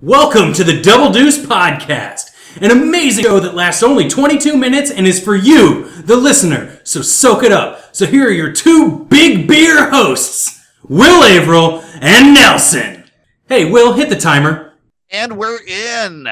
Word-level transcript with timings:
Welcome 0.00 0.52
to 0.52 0.62
the 0.62 0.80
Double 0.80 1.10
Deuce 1.12 1.44
Podcast, 1.44 2.30
an 2.62 2.70
amazing 2.70 3.24
show 3.24 3.40
that 3.40 3.56
lasts 3.56 3.82
only 3.82 4.08
22 4.08 4.56
minutes 4.56 4.92
and 4.92 5.08
is 5.08 5.20
for 5.20 5.34
you, 5.34 5.88
the 6.02 6.14
listener. 6.14 6.80
So 6.84 7.02
soak 7.02 7.42
it 7.42 7.50
up. 7.50 7.96
So 7.96 8.06
here 8.06 8.28
are 8.28 8.30
your 8.30 8.52
two 8.52 9.06
big 9.06 9.48
beer 9.48 9.90
hosts, 9.90 10.64
Will 10.88 11.24
Averill 11.24 11.80
and 12.00 12.32
Nelson. 12.32 13.10
Hey, 13.48 13.68
Will, 13.68 13.94
hit 13.94 14.08
the 14.08 14.14
timer. 14.14 14.74
And 15.10 15.36
we're 15.36 15.58
in 15.66 16.28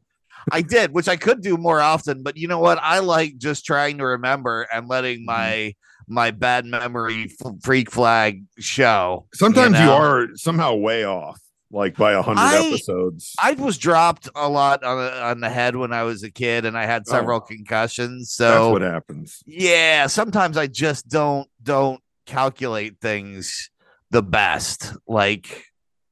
I 0.51 0.61
did, 0.61 0.91
which 0.91 1.07
I 1.07 1.15
could 1.17 1.41
do 1.41 1.57
more 1.57 1.81
often. 1.81 2.23
But 2.23 2.37
you 2.37 2.47
know 2.47 2.59
what? 2.59 2.77
I 2.81 2.99
like 2.99 3.37
just 3.37 3.65
trying 3.65 3.97
to 3.99 4.05
remember 4.05 4.63
and 4.71 4.83
Mm-hmm. 4.83 4.91
letting 4.91 5.25
my 5.25 5.73
my 6.07 6.29
bad 6.31 6.65
memory 6.65 7.31
f- 7.43 7.53
freak 7.63 7.89
flag 7.91 8.43
show. 8.59 9.25
Sometimes 9.33 9.79
you, 9.79 9.85
know? 9.85 9.95
are 9.95 10.27
somehow 10.35 10.75
way 10.75 11.03
off, 11.03 11.39
like 11.71 11.97
by 11.97 12.11
a 12.13 12.21
hundred 12.21 12.53
episodes. 12.67 13.33
I 13.41 13.53
was 13.53 13.79
dropped 13.79 14.29
a 14.35 14.47
lot 14.47 14.83
on, 14.83 14.97
the- 14.97 15.23
on 15.23 15.39
the 15.39 15.49
head 15.49 15.75
when 15.75 15.91
I 15.93 16.03
was 16.03 16.21
a 16.21 16.29
kid, 16.29 16.65
and 16.65 16.77
I 16.77 16.85
had 16.85 17.03
Oh. 17.07 17.11
several 17.11 17.39
concussions. 17.41 18.35
That's 18.37 18.53
So 18.55 18.71
what 18.71 18.81
happens. 18.83 19.41
yeah 19.47 20.05
sometimes 20.07 20.57
i 20.57 20.67
just 20.67 21.07
don't 21.09 21.47
don't 21.63 22.01
calculate 22.27 22.99
things 23.01 23.69
the 24.11 24.21
best 24.21 24.93
like 25.07 25.65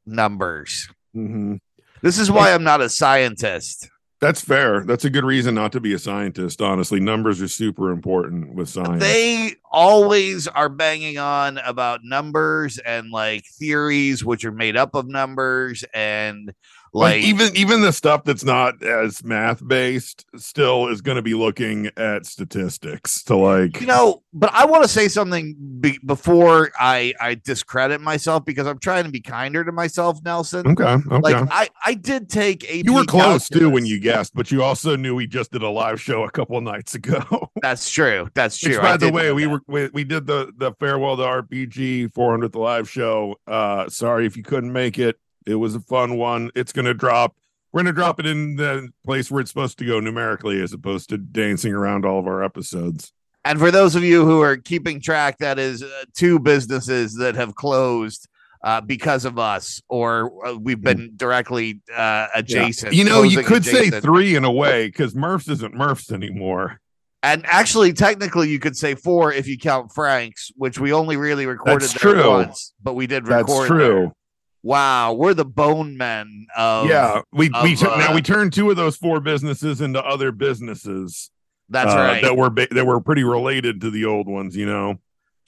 numbers 0.06 0.90
hmm 1.14 1.56
this 2.02 2.18
is 2.20 2.30
why 2.32 2.54
i'm 2.54 2.64
not 2.64 2.82
a 2.82 2.90
scientist 2.90 3.90
That's 4.24 4.40
fair. 4.40 4.86
That's 4.86 5.04
a 5.04 5.10
good 5.10 5.26
reason 5.26 5.54
not 5.54 5.74
to 5.74 5.82
be 5.82 5.94
a 5.94 6.00
scientist. 6.00 6.62
Honestly, 6.62 7.02
numbers 7.02 7.42
are 7.42 7.50
super 7.50 7.92
important 7.92 8.56
with 8.56 8.70
science. 8.70 9.04
they 9.04 9.56
always 9.70 10.48
are 10.48 10.70
banging 10.70 11.18
on 11.18 11.58
about 11.58 12.06
numbers 12.06 12.78
and 12.78 13.12
like 13.12 13.44
theories 13.60 14.24
which 14.24 14.46
are 14.46 14.52
made 14.54 14.78
up 14.78 14.96
of 14.96 15.10
numbers 15.10 15.84
and 15.94 16.54
like 16.94 17.16
like 17.16 17.24
even 17.24 17.56
even 17.56 17.82
the 17.82 17.92
stuff 17.92 18.24
that's 18.24 18.44
not 18.44 18.82
as 18.84 19.24
math 19.24 19.66
based 19.68 20.26
still 20.36 20.88
is 20.88 21.02
going 21.02 21.16
to 21.16 21.22
be 21.22 21.34
looking 21.34 21.90
at 21.98 22.26
statistics 22.26 23.24
to 23.24 23.36
like 23.36 23.80
you 23.82 23.88
know 23.88 24.22
but 24.34 24.52
i 24.54 24.66
want 24.66 24.84
to 24.84 24.90
say 24.90 25.08
something 25.08 25.56
be- 25.80 26.00
before 26.06 26.72
i 26.80 27.14
i 27.20 27.36
discredit 27.36 28.02
myself 28.02 28.46
because 28.46 28.68
i'm 28.68 28.80
trying 28.80 29.04
to 29.04 29.12
be 29.12 29.22
kinder 29.22 29.64
to 29.64 29.72
myself 29.72 30.20
nelson 30.24 30.66
okay 30.68 30.84
okay 30.84 31.18
like 31.20 31.48
i 31.52 31.68
i 31.86 31.94
did 31.94 32.30
take 32.30 32.70
a 32.70 32.78
you 32.84 32.94
were 32.94 33.06
close 33.06 33.50
too 33.50 33.70
when 33.70 33.86
you 33.86 34.00
guessed 34.00 34.34
but 34.36 34.52
you 34.52 34.64
also 34.64 34.96
knew 34.96 35.16
we 35.16 35.28
just 35.28 35.52
did 35.52 35.64
a 35.64 35.70
live 35.70 36.00
show 36.00 36.24
a 36.24 36.32
couple 36.32 36.60
nights 36.62 36.96
ago 36.96 37.50
That's 37.64 37.90
true. 37.90 38.30
That's 38.34 38.58
true. 38.58 38.72
Which, 38.72 38.80
I 38.80 38.84
by 38.84 38.98
the 38.98 39.10
way 39.10 39.32
we 39.32 39.44
that. 39.44 39.50
were 39.50 39.62
we, 39.68 39.88
we 39.94 40.04
did 40.04 40.28
the 40.28 40.52
the 40.58 40.74
farewell 40.74 41.16
to 41.16 41.24
rpg 41.24 42.12
400th 42.12 42.56
live 42.56 42.90
show 42.90 43.38
uh 43.48 43.88
sorry 43.90 44.26
if 44.26 44.36
you 44.36 44.44
couldn't 44.44 44.74
make 44.74 45.00
it 45.00 45.18
it 45.46 45.56
was 45.56 45.76
a 45.76 45.80
fun 45.80 46.18
one 46.18 46.50
it's 46.56 46.72
gonna 46.72 46.94
drop 46.94 47.36
we're 47.72 47.82
gonna 47.82 47.94
drop 47.94 48.20
it 48.20 48.26
in 48.26 48.56
the 48.56 48.90
place 49.06 49.32
where 49.32 49.42
it's 49.42 49.50
supposed 49.50 49.78
to 49.78 49.86
go 49.86 50.00
numerically 50.00 50.62
as 50.62 50.74
opposed 50.74 51.10
to 51.10 51.18
dancing 51.18 51.74
around 51.74 52.06
all 52.06 52.20
of 52.20 52.28
our 52.28 52.44
episodes 52.44 53.14
And 53.46 53.60
for 53.60 53.72
those 53.72 53.96
of 53.96 54.04
you 54.04 54.26
who 54.26 54.42
are 54.42 54.56
keeping 54.56 55.02
track, 55.02 55.40
that 55.40 55.60
is 55.60 55.84
uh, 55.84 56.04
two 56.14 56.40
businesses 56.40 57.16
that 57.16 57.36
have 57.36 57.56
closed 57.56 58.28
uh, 58.64 58.80
because 58.80 59.26
of 59.26 59.38
us, 59.38 59.82
or 59.90 60.48
uh, 60.48 60.54
we've 60.56 60.82
been 60.82 61.12
directly 61.18 61.82
uh, 61.94 62.28
adjacent. 62.34 62.94
you 62.94 63.04
know 63.04 63.22
you 63.22 63.44
could 63.44 63.66
say 63.66 63.90
three 63.90 64.36
in 64.36 64.46
a 64.46 64.52
way 64.52 64.88
because 64.88 65.14
murphs 65.14 65.50
isn't 65.50 65.74
murphs 65.74 66.12
anymore 66.14 66.80
and 67.24 67.46
actually, 67.46 67.94
technically, 67.94 68.50
you 68.50 68.60
could 68.60 68.76
say 68.76 68.96
four 68.96 69.32
if 69.32 69.48
you 69.48 69.58
count 69.58 69.94
Frank's, 69.94 70.52
which 70.58 70.78
we 70.78 70.92
only 70.92 71.16
really 71.16 71.46
recorded 71.46 71.84
That's 71.84 71.94
true. 71.94 72.30
once, 72.30 72.74
but 72.84 72.96
we 72.96 73.08
did 73.08 73.30
record. 73.30 73.48
that's 73.48 73.70
there. 73.70 74.14
Wow, 74.64 75.14
we're 75.14 75.34
the 75.34 75.46
bone 75.46 75.98
men 75.98 76.48
of. 76.56 76.88
yeah 76.88 77.22
we 77.32 77.50
we 77.64 77.74
of, 77.74 77.80
took 77.80 77.98
now 77.98 78.12
uh, 78.12 78.16
we 78.16 78.22
turned 78.22 78.54
two 78.54 78.70
of 78.70 78.78
those 78.78 78.96
four 78.96 79.20
businesses 79.20 79.82
into 79.82 80.02
other 80.04 80.32
businesses 80.32 81.30
that's 81.70 81.94
uh, 81.94 81.98
right. 81.98 82.22
that 82.22 82.38
were 82.38 82.50
ba- 82.50 82.70
that 82.72 82.86
were 82.86 83.02
pretty 83.02 83.24
related 83.24 83.82
to 83.82 83.92
the 83.92 84.06
old 84.06 84.28
ones 84.28 84.56
you 84.56 84.66
know 84.66 85.00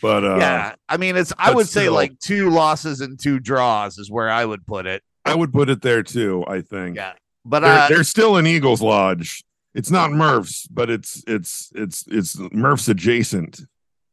but 0.01 0.25
uh 0.25 0.37
yeah, 0.37 0.75
I 0.89 0.97
mean, 0.97 1.15
it's. 1.15 1.31
I 1.37 1.53
would 1.53 1.69
say 1.69 1.87
like 1.87 2.19
two 2.19 2.49
losses 2.49 2.99
and 2.99 3.17
two 3.17 3.39
draws 3.39 3.97
is 3.97 4.11
where 4.11 4.29
I 4.29 4.43
would 4.43 4.65
put 4.67 4.85
it. 4.85 5.01
i 5.23 5.33
would 5.33 5.53
put 5.53 5.69
it 5.69 5.81
there 5.81 6.03
too 6.03 6.43
i 6.47 6.61
think 6.61 6.97
Yeah, 6.97 7.13
but 7.45 7.61
they're, 7.61 7.79
uh, 7.79 7.87
they're 7.87 8.03
still 8.03 8.35
in 8.37 8.45
eagles 8.45 8.81
lodge 8.81 9.43
it's 9.73 9.89
not 9.89 10.11
murphs 10.11 10.67
but 10.67 10.89
it's 10.89 11.23
it's 11.27 11.71
it's 11.75 12.03
it's 12.07 12.37
murphs 12.51 12.89
adjacent 12.89 13.61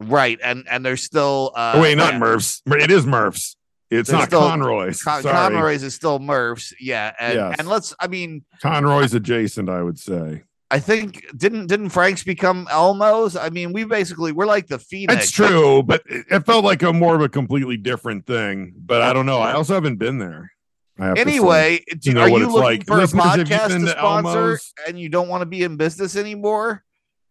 right, 0.00 0.38
and 0.42 0.66
and 0.70 0.86
there's 0.86 1.02
still. 1.02 1.52
Uh, 1.54 1.72
oh, 1.76 1.82
wait 1.82 1.98
not 1.98 2.14
yeah. 2.14 2.18
murphs 2.20 2.62
it 2.66 2.90
is 2.90 3.04
murphs 3.04 3.56
it's 4.00 4.08
There's 4.10 4.20
not 4.20 4.28
still- 4.28 4.40
conroy's 4.40 5.02
Con-. 5.02 5.22
Conroy's 5.22 5.82
is 5.82 5.94
still 5.94 6.18
Murphs, 6.18 6.72
yeah, 6.80 7.12
and 7.20 7.34
Yes. 7.34 7.56
and 7.58 7.68
let's. 7.68 7.94
I 8.00 8.06
mean, 8.08 8.44
conroy's 8.62 9.14
adjacent 9.14 9.68
i 9.68 9.82
would 9.82 9.98
say 9.98 10.42
I 10.70 10.80
think 10.80 11.26
didn't 11.36 11.66
didn't 11.66 11.90
Frank's 11.90 12.24
become 12.24 12.66
Elmos? 12.70 13.38
I 13.38 13.50
mean, 13.50 13.74
we 13.74 13.84
basically 13.84 14.32
we're 14.32 14.46
like 14.46 14.68
the 14.68 14.78
Phoenix. 14.78 15.14
That's 15.14 15.30
true, 15.30 15.82
but 15.82 16.02
it 16.06 16.24
it 16.30 16.46
felt 16.46 16.64
like 16.64 16.82
a 16.82 16.94
more 16.94 17.14
of 17.14 17.20
a 17.20 17.28
completely 17.28 17.76
different 17.76 18.24
thing. 18.26 18.72
But 18.78 19.02
I 19.02 19.12
don't 19.12 19.26
know. 19.26 19.38
I 19.40 19.52
also 19.52 19.74
haven't 19.74 19.96
been 19.96 20.16
there. 20.18 20.50
I 20.98 21.08
have 21.08 21.14
to 21.16 21.20
say. 21.24 21.30
Anyway, 21.30 21.84
do, 22.00 22.14
know 22.14 22.22
are 22.22 22.30
what 22.30 22.38
you 22.38 22.44
it's 22.46 22.54
looking 22.54 22.64
like. 22.78 22.86
for 22.86 22.94
a 22.94 23.00
Listeners, 23.00 23.22
podcast 23.22 23.68
to 23.84 23.88
sponsor, 23.90 24.28
Elmo's? 24.38 24.72
and 24.88 24.98
you 24.98 25.10
don't 25.10 25.28
want 25.28 25.42
to 25.42 25.46
be 25.46 25.62
in 25.62 25.76
business 25.76 26.16
anymore? 26.16 26.82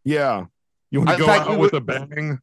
yeah, 0.03 0.45
you 0.91 0.99
want 0.99 1.09
In 1.09 1.15
to 1.17 1.21
go 1.21 1.25
fact, 1.25 1.49
out 1.49 1.57
with 1.57 1.73
a 1.73 1.81
bang. 1.81 2.37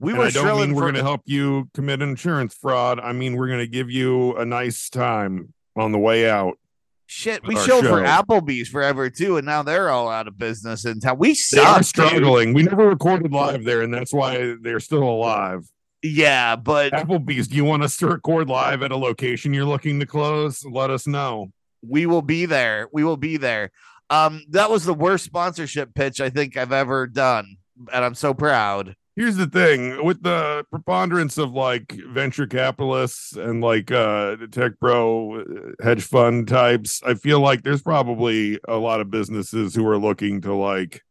We 0.00 0.12
And 0.12 0.18
were 0.18 0.24
I 0.26 0.30
don't 0.30 0.58
mean 0.58 0.74
we're 0.74 0.82
going 0.82 0.94
to 0.94 1.02
help 1.02 1.22
you 1.26 1.68
commit 1.74 2.02
insurance 2.02 2.54
fraud. 2.54 2.98
I 2.98 3.12
mean 3.12 3.36
we're 3.36 3.48
going 3.48 3.60
to 3.60 3.68
give 3.68 3.90
you 3.90 4.34
a 4.36 4.44
nice 4.44 4.88
time 4.88 5.52
on 5.76 5.92
the 5.92 5.98
way 5.98 6.28
out. 6.28 6.58
shit. 7.06 7.46
We 7.46 7.54
showed 7.54 7.84
for. 7.84 8.02
Applebee's 8.02 8.68
forever 8.68 9.10
too, 9.10 9.36
and 9.36 9.46
now 9.46 9.62
they're 9.62 9.90
all 9.90 10.08
out 10.08 10.26
of 10.26 10.38
business 10.38 10.84
in 10.86 11.00
town. 11.00 11.18
We 11.18 11.28
dude. 11.28 11.84
struggling. 11.84 12.54
We 12.54 12.62
never 12.62 12.88
recorded 12.88 13.30
live 13.32 13.64
there, 13.64 13.82
and 13.82 13.92
that's 13.92 14.12
why 14.12 14.54
they're 14.60 14.80
still 14.80 15.02
alive. 15.02 15.68
Yeah, 16.02 16.56
but 16.56 16.92
Applebee's, 16.92 17.46
do 17.48 17.56
you 17.56 17.64
want 17.64 17.82
us 17.82 17.98
to 17.98 18.06
record 18.06 18.48
live 18.48 18.82
at 18.82 18.90
a 18.90 18.96
location 18.96 19.52
you're 19.52 19.66
looking 19.66 20.00
to 20.00 20.06
close? 20.06 20.64
Let 20.64 20.88
us 20.88 21.06
know. 21.06 21.52
we 21.86 22.06
will 22.06 22.22
be 22.22 22.46
there. 22.46 22.88
We 22.92 23.04
will 23.04 23.18
be 23.18 23.36
there. 23.36 23.70
Um, 24.08 24.42
that 24.50 24.70
was 24.70 24.84
the 24.84 24.94
worst 24.94 25.24
sponsorship 25.24 25.94
pitch 25.94 26.20
I 26.20 26.30
think 26.30 26.56
I've 26.56 26.72
ever 26.72 27.06
done, 27.06 27.56
and 27.92 28.04
I'm 28.04 28.14
so 28.14 28.32
proud. 28.34 28.96
Here's 29.20 29.36
the 29.36 29.46
thing 29.46 30.02
with 30.02 30.22
the 30.22 30.64
preponderance 30.70 31.36
of 31.36 31.52
like 31.52 31.92
venture 32.08 32.46
capitalists 32.46 33.36
and 33.36 33.60
like 33.60 33.90
uh 33.92 34.34
tech 34.50 34.72
bro 34.80 35.40
uh, 35.40 35.84
hedge 35.84 36.02
fund 36.02 36.48
types 36.48 37.02
i 37.04 37.12
feel 37.12 37.38
like 37.38 37.62
there's 37.62 37.82
probably 37.82 38.58
a 38.66 38.76
lot 38.76 38.98
of 38.98 39.10
businesses 39.10 39.74
who 39.74 39.86
are 39.86 39.98
looking 39.98 40.40
to 40.40 40.54
like 40.54 41.02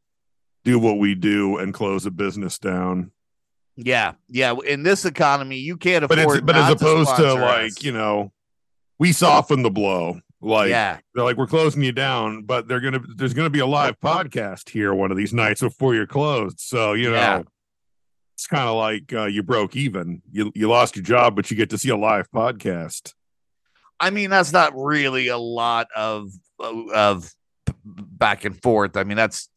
do 0.65 0.79
what 0.79 0.97
we 0.97 1.13
do 1.13 1.57
and 1.57 1.71
close 1.71 2.07
a 2.07 2.11
business 2.11 2.57
down 2.57 3.11
Yeah, 3.75 4.13
yeah. 4.27 4.55
In 4.67 4.81
this 4.83 5.05
economy, 5.05 5.57
you 5.57 5.77
can't 5.77 6.07
but 6.07 6.17
afford. 6.17 6.37
it's 6.37 6.45
but 6.45 6.55
as 6.55 6.71
opposed 6.73 7.11
to, 7.11 7.15
sponsor 7.15 7.39
like 7.41 7.71
us. 7.73 7.83
you 7.83 7.91
know 7.91 8.31
we 8.97 9.11
soften 9.13 9.61
the 9.61 9.69
blow 9.69 10.19
like 10.41 10.69
yeah, 10.69 10.97
they're 11.13 11.23
like 11.23 11.37
we're 11.37 11.45
closing 11.47 11.83
you 11.83 11.91
down 11.91 12.41
but 12.43 12.67
they're 12.67 12.81
gonna 12.81 13.01
there's 13.15 13.35
gonna 13.35 13.49
be 13.51 13.59
a 13.59 13.65
live 13.67 13.99
podcast 13.99 14.69
here 14.69 14.93
one 14.95 15.11
of 15.11 15.17
these 15.17 15.33
nights 15.33 15.61
before 15.61 15.93
you're 15.93 16.07
closed 16.07 16.59
so 16.59 16.93
you 16.93 17.09
know 17.11 17.15
Yeah. 17.15 17.43
It's 18.39 18.47
kind 18.47 18.69
of 18.69 18.75
like 18.75 19.13
uh, 19.13 19.25
you 19.25 19.43
broke 19.43 19.75
even 19.75 20.21
you 20.31 20.51
you 20.55 20.69
lost 20.69 20.95
your 20.95 21.03
job 21.03 21.35
but 21.35 21.51
you 21.51 21.57
get 21.57 21.69
to 21.69 21.77
see 21.77 21.89
a 21.89 21.97
live 21.97 22.31
podcast 22.31 23.13
I 23.99 24.09
mean 24.11 24.29
that's 24.29 24.53
not 24.53 24.73
really 24.75 25.27
a 25.27 25.37
lot 25.37 25.87
of 25.95 26.31
of 26.59 27.33
back 27.83 28.45
and 28.45 28.59
forth. 28.61 28.97
I 28.97 29.03
mean 29.03 29.17
that's. 29.17 29.49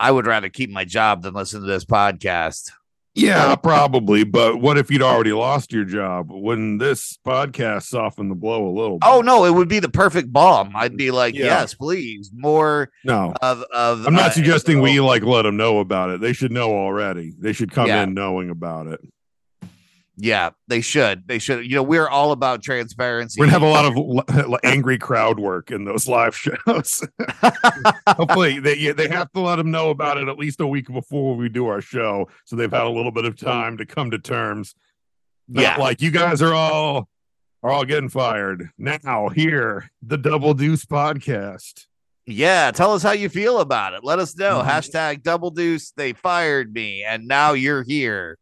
I 0.00 0.10
would 0.10 0.26
rather 0.26 0.48
keep 0.48 0.68
my 0.68 0.84
job 0.84 1.22
than 1.22 1.34
listen 1.34 1.60
to 1.60 1.66
this 1.66 1.84
podcast. 1.84 2.72
Yeah 3.14 3.54
probably 3.56 4.24
but 4.24 4.60
what 4.60 4.78
if 4.78 4.90
you'd 4.90 5.02
already 5.02 5.32
lost 5.32 5.70
your 5.72 5.84
job 5.84 6.28
wouldn't 6.30 6.78
this 6.80 7.18
podcast 7.26 7.82
soften 7.84 8.28
the 8.28 8.34
blow 8.34 8.66
a 8.66 8.72
little 8.72 8.98
bit? 8.98 9.06
Oh 9.08 9.20
no, 9.20 9.44
it 9.44 9.50
would 9.50 9.68
be 9.68 9.80
the 9.80 9.88
perfect 9.90 10.32
bomb. 10.32 10.72
I'd 10.74 10.96
be 10.96 11.10
like, 11.10 11.34
Yeah. 11.34 11.44
yes, 11.44 11.74
please, 11.74 12.30
more 12.34 12.90
no 13.04 13.34
of 13.42 13.62
of. 13.74 14.06
i'm 14.06 14.14
not 14.14 14.26
uh, 14.26 14.30
suggesting 14.30 14.80
we 14.80 15.00
like 15.00 15.22
let 15.24 15.42
them 15.42 15.56
know 15.56 15.78
about 15.80 16.10
it 16.10 16.20
they 16.20 16.32
should 16.32 16.52
know 16.52 16.70
already 16.70 17.32
they 17.38 17.52
should 17.52 17.70
come 17.70 17.86
Yeah. 17.88 18.02
in 18.02 18.14
knowing 18.14 18.48
about 18.50 18.86
it 18.86 19.00
Yeah, 20.16 20.50
they 20.68 20.82
should. 20.82 21.26
They 21.26 21.38
should. 21.38 21.64
You 21.64 21.76
know, 21.76 21.82
we're 21.82 22.08
all 22.08 22.32
about 22.32 22.62
transparency. 22.62 23.40
We're 23.40 23.46
gonna 23.46 23.58
have 23.58 23.62
a 23.62 23.66
lot 23.66 24.54
of 24.54 24.60
angry 24.64 24.98
crowd 24.98 25.38
work 25.38 25.70
in 25.70 25.84
those 25.84 26.06
live 26.06 26.36
shows. 26.36 27.02
Hopefully, 28.08 28.60
they 28.60 28.92
they 28.92 29.08
have 29.08 29.32
to 29.32 29.40
let 29.40 29.56
them 29.56 29.70
know 29.70 29.90
about 29.90 30.18
it 30.18 30.28
at 30.28 30.38
least 30.38 30.60
a 30.60 30.66
week 30.66 30.92
before 30.92 31.34
we 31.34 31.48
do 31.48 31.66
our 31.66 31.80
show, 31.80 32.28
so 32.44 32.56
they've 32.56 32.70
had 32.70 32.84
a 32.84 32.90
little 32.90 33.10
bit 33.10 33.24
of 33.24 33.36
time 33.36 33.78
to 33.78 33.86
come 33.86 34.10
to 34.10 34.18
terms. 34.18 34.74
Not 35.48 35.62
yeah. 35.62 35.76
like 35.76 36.02
you 36.02 36.10
guys 36.10 36.42
are 36.42 36.54
all 36.54 37.08
are 37.62 37.70
all 37.70 37.84
getting 37.84 38.10
fired 38.10 38.68
now. 38.76 39.28
Here, 39.28 39.90
the 40.02 40.18
Double 40.18 40.52
Deuce 40.52 40.84
podcast. 40.84 41.86
Yeah, 42.26 42.70
tell 42.70 42.92
us 42.92 43.02
how 43.02 43.12
you 43.12 43.28
feel 43.28 43.58
about 43.60 43.94
it. 43.94 44.04
Let 44.04 44.18
us 44.18 44.36
know. 44.36 44.62
Mhm. 44.62 44.66
Hashtag 44.66 45.22
double 45.22 45.50
deuce. 45.50 45.90
They 45.90 46.12
fired 46.12 46.72
me, 46.72 47.02
and 47.02 47.26
now 47.26 47.52
you're 47.52 47.82
here. 47.82 48.38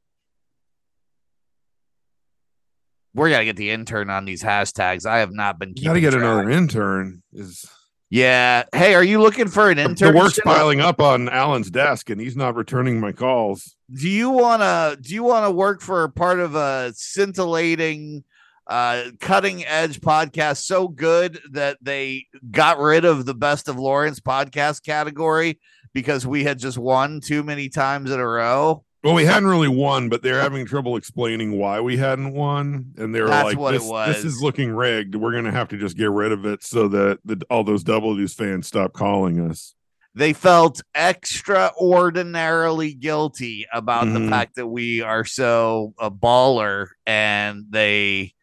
We're 3.15 3.31
gonna 3.31 3.45
get 3.45 3.57
the 3.57 3.71
intern 3.71 4.11
on 4.11 4.25
these 4.25 4.43
hashtags. 4.43 5.07
I 5.07 5.19
have 5.19 5.33
not 5.33 5.59
been. 5.59 5.73
You 5.77 5.85
got 5.85 5.95
to 5.95 6.01
get 6.01 6.13
track. 6.13 6.23
another 6.23 6.49
intern. 6.51 7.23
Is 7.33 7.65
Yeah. 8.09 8.65
Hey, 8.75 8.95
are 8.95 9.03
you 9.05 9.21
looking 9.21 9.49
for 9.49 9.71
an 9.71 9.79
intern? 9.79 10.13
the 10.13 10.19
work's 10.19 10.39
piling 10.41 10.81
up 10.81 11.01
on 11.01 11.29
Alan's 11.29 11.71
desk, 11.71 12.11
and 12.11 12.21
he's 12.21 12.37
not 12.37 12.55
returning 12.55 13.01
my 13.01 13.13
calls. 13.13 13.75
do 13.93 14.09
you 14.09 14.31
wanna 14.31 14.97
do 15.01 15.13
you 15.15 15.23
wanna 15.25 15.51
work 15.51 15.81
for 15.81 16.07
part 16.09 16.39
of 16.39 16.55
a 16.55 16.93
scintillating 16.95 18.23
uh 18.69 19.11
cutting 19.21 19.65
edge 19.65 20.01
podcast 20.01 20.59
so 20.59 20.87
good 20.87 21.41
that 21.51 21.77
they 21.83 22.27
got 22.51 22.79
rid 22.79 23.05
of 23.05 23.25
the 23.27 23.35
best 23.35 23.69
of 23.69 23.77
Lawrence 23.77 24.21
podcast 24.21 24.85
category 24.85 25.59
because 25.93 26.25
we 26.25 26.45
had 26.45 26.59
just 26.61 26.79
won 26.79 27.21
too 27.21 27.43
many 27.43 27.69
times 27.69 28.13
in 28.13 28.21
a 28.21 28.27
row? 28.29 28.85
Well, 29.03 29.15
we 29.15 29.25
hadn't 29.25 29.49
really 29.49 29.69
won, 29.69 30.11
but 30.11 30.23
they're 30.23 30.41
having 30.43 30.67
trouble 30.67 30.95
explaining 30.97 31.59
why 31.59 31.81
we 31.81 31.97
hadn't 31.97 32.35
won, 32.35 32.93
and 32.99 33.15
they're 33.15 33.29
like, 33.45 33.57
this, 33.79 33.83
"This 34.09 34.25
is 34.27 34.43
looking 34.43 34.71
rigged. 34.73 35.15
We're 35.15 35.33
gonna 35.33 35.53
have 35.53 35.69
to 35.69 35.79
just 35.79 35.97
get 35.97 36.11
rid 36.11 36.33
of 36.33 36.45
it 36.45 36.63
so 36.63 36.87
that 36.89 37.21
the, 37.25 37.41
all 37.49 37.65
those 37.65 37.83
Double 37.83 38.15
Deuce 38.15 38.35
fans 38.35 38.67
stop 38.67 38.93
calling 38.93 39.41
us." 39.41 39.75
They 40.15 40.33
felt 40.35 40.83
extraordinarily 40.95 42.93
guilty 42.95 43.67
about 43.73 44.13
the 44.13 44.19
Mhm. 44.19 44.29
fact 44.29 44.57
that 44.57 44.67
we 44.67 45.01
are 45.01 45.25
so 45.25 45.95
a 45.99 46.11
baller 46.11 46.89
and 47.07 47.65
they 47.71 48.35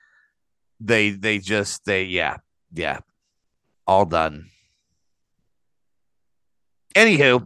they 0.80 1.10
they 1.12 1.38
just 1.40 1.84
they 1.86 2.06
yeah 2.06 2.38
yeah 2.74 3.00
all 3.86 4.06
done 4.06 4.46
anywho 6.96 7.46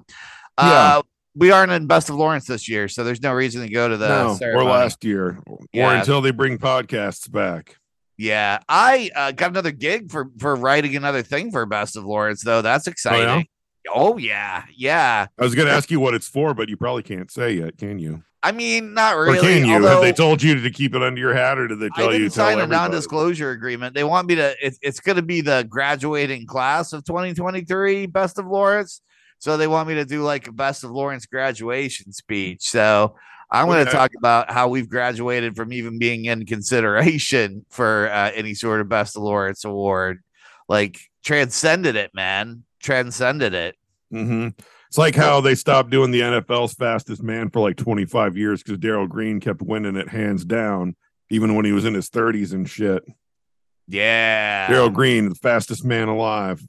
uh 0.57 1.01
we 1.35 1.51
aren't 1.51 1.71
in 1.71 1.87
best 1.87 2.09
of 2.09 2.15
lawrence 2.15 2.45
this 2.45 2.67
year 2.67 2.87
so 2.87 3.03
there's 3.03 3.21
no 3.21 3.33
reason 3.33 3.61
to 3.61 3.69
go 3.69 3.87
to 3.87 3.97
the 3.97 4.07
no, 4.07 4.37
or 4.53 4.63
last 4.63 5.03
year, 5.03 5.39
or 5.47 5.59
until 5.93 6.21
they 6.21 6.31
bring 6.31 6.57
podcasts 6.57 7.31
back. 7.31 7.77
yeah 8.17 8.59
i 8.67 9.09
uh, 9.15 9.31
got 9.31 9.49
another 9.51 9.71
gig 9.71 10.11
for 10.11 10.29
for 10.39 10.55
writing 10.55 10.95
another 10.95 11.21
thing 11.21 11.51
for 11.51 11.65
best 11.65 11.95
of 11.95 12.03
lawrence 12.03 12.43
though 12.43 12.61
that's 12.61 12.87
exciting 12.87 13.47
oh 13.93 14.17
yeah 14.17 14.63
yeah, 14.75 15.25
I 15.39 15.43
was 15.43 15.55
going 15.55 15.67
to 15.67 15.73
ask 15.73 15.89
you 15.89 15.99
what 15.99 16.13
it's 16.13 16.27
for, 16.27 16.53
but 16.53 16.69
you 16.69 16.77
probably 16.77 17.01
can't 17.03 17.31
say 17.31 17.53
yet, 17.53 17.77
can 17.77 17.97
you? 17.99 18.23
i 18.43 18.51
mean 18.51 18.93
not 18.95 19.15
Or 19.15 19.23
really 19.25 19.39
can 19.39 19.65
you? 19.65 19.83
Have 19.85 20.01
they 20.01 20.11
told 20.13 20.41
you 20.41 20.59
to 20.59 20.69
keep 20.71 20.95
it 20.95 21.01
under 21.03 21.19
your 21.19 21.33
hat, 21.33 21.57
or 21.59 21.67
did 21.67 21.79
they 21.79 21.87
I 21.87 21.89
tell 21.95 22.07
didn't 22.09 22.23
you 22.23 22.29
to 22.29 22.35
tell 22.35 22.45
sign 22.45 22.57
a 22.59 22.61
everybody? 22.63 22.79
non-disclosure 22.91 23.51
agreement. 23.51 23.93
They 23.95 24.03
want 24.03 24.27
me 24.27 24.35
to. 24.35 24.55
It, 24.65 24.77
it's 24.81 24.99
going 24.99 25.15
to 25.17 25.21
be 25.21 25.41
the 25.41 25.65
graduating 25.69 26.45
class 26.47 26.93
of 26.93 27.03
2023, 27.05 28.07
Best 28.07 28.39
of 28.39 28.45
Lawrence. 28.47 29.01
So 29.41 29.57
they 29.57 29.65
want 29.67 29.87
me 29.87 29.95
to 29.95 30.05
do 30.05 30.21
like 30.21 30.47
a 30.47 30.51
Best 30.51 30.83
of 30.83 30.91
Lawrence 30.91 31.25
graduation 31.25 32.13
speech. 32.13 32.69
So 32.69 33.15
I'm 33.49 33.65
going 33.65 33.83
to 33.83 33.91
talk 33.91 34.11
about 34.15 34.51
how 34.51 34.67
we've 34.67 34.87
graduated 34.87 35.55
from 35.55 35.73
even 35.73 35.97
being 35.97 36.25
in 36.25 36.45
consideration 36.45 37.65
for 37.71 38.07
uh, 38.11 38.31
any 38.35 38.53
sort 38.53 38.81
of 38.81 38.87
Best 38.87 39.17
of 39.17 39.23
Lawrence 39.23 39.65
award. 39.65 40.21
Like 40.69 40.99
transcended 41.23 41.95
it, 41.95 42.11
man. 42.13 42.65
Transcended 42.83 43.55
it. 43.55 43.75
hmm 44.11 44.49
It's 44.87 44.99
like 44.99 45.15
how 45.15 45.41
they 45.41 45.55
stopped 45.55 45.89
doing 45.89 46.11
the 46.11 46.21
NFL's 46.21 46.75
fastest 46.75 47.23
man 47.23 47.49
for 47.49 47.61
like 47.61 47.77
25 47.77 48.37
years 48.37 48.61
because 48.61 48.77
Darrell 48.77 49.07
Green 49.07 49.39
kept 49.39 49.63
winning 49.63 49.95
it 49.95 50.07
hands 50.07 50.45
down, 50.45 50.95
even 51.31 51.55
when 51.55 51.65
he 51.65 51.71
was 51.71 51.85
in 51.85 51.95
his 51.95 52.11
30s 52.11 52.53
and 52.53 52.69
shit. 52.69 53.03
Yeah. 53.87 54.69
Darrell 54.69 54.91
Green, 54.91 55.29
the 55.29 55.35
fastest 55.35 55.83
man 55.83 56.09
alive. 56.09 56.61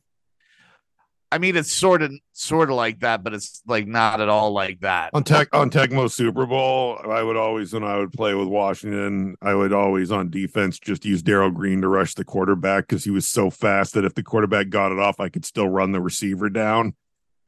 I 1.33 1.39
mean, 1.39 1.57
it's 1.57 1.73
sort 1.73 2.03
of 2.03 2.13
sort 2.35 2.69
of 2.69 2.77
like 2.77 3.01
that, 3.01 3.25
but 3.25 3.33
it's 3.33 3.63
like 3.67 3.87
not 3.87 4.21
at 4.21 4.29
all 4.29 4.53
like 4.53 4.81
that. 4.81 5.13
On 5.15 5.25
Tech 5.25 5.49
on 5.55 5.71
Tecmo 5.71 6.11
Super 6.11 6.45
Bowl, 6.45 7.01
I 7.09 7.23
would 7.23 7.39
always 7.39 7.73
when 7.73 7.85
I 7.85 7.97
would 7.97 8.13
play 8.13 8.35
with 8.35 8.49
Washington, 8.49 9.37
I 9.41 9.55
would 9.55 9.73
always 9.73 10.13
on 10.13 10.29
defense 10.29 10.79
just 10.79 11.07
use 11.07 11.23
Darrell 11.23 11.51
Green 11.51 11.81
to 11.81 11.89
rush 11.89 12.15
the 12.15 12.25
quarterback 12.25 12.87
because 12.87 13.05
he 13.05 13.11
was 13.11 13.27
so 13.27 13.49
fast 13.49 13.95
that 13.95 14.05
if 14.05 14.15
the 14.15 14.23
quarterback 14.23 14.69
got 14.69 14.93
it 14.93 14.99
off, 14.99 15.21
I 15.21 15.31
could 15.31 15.47
still 15.47 15.69
run 15.69 15.93
the 15.93 16.03
receiver 16.03 16.51
down. 16.51 16.97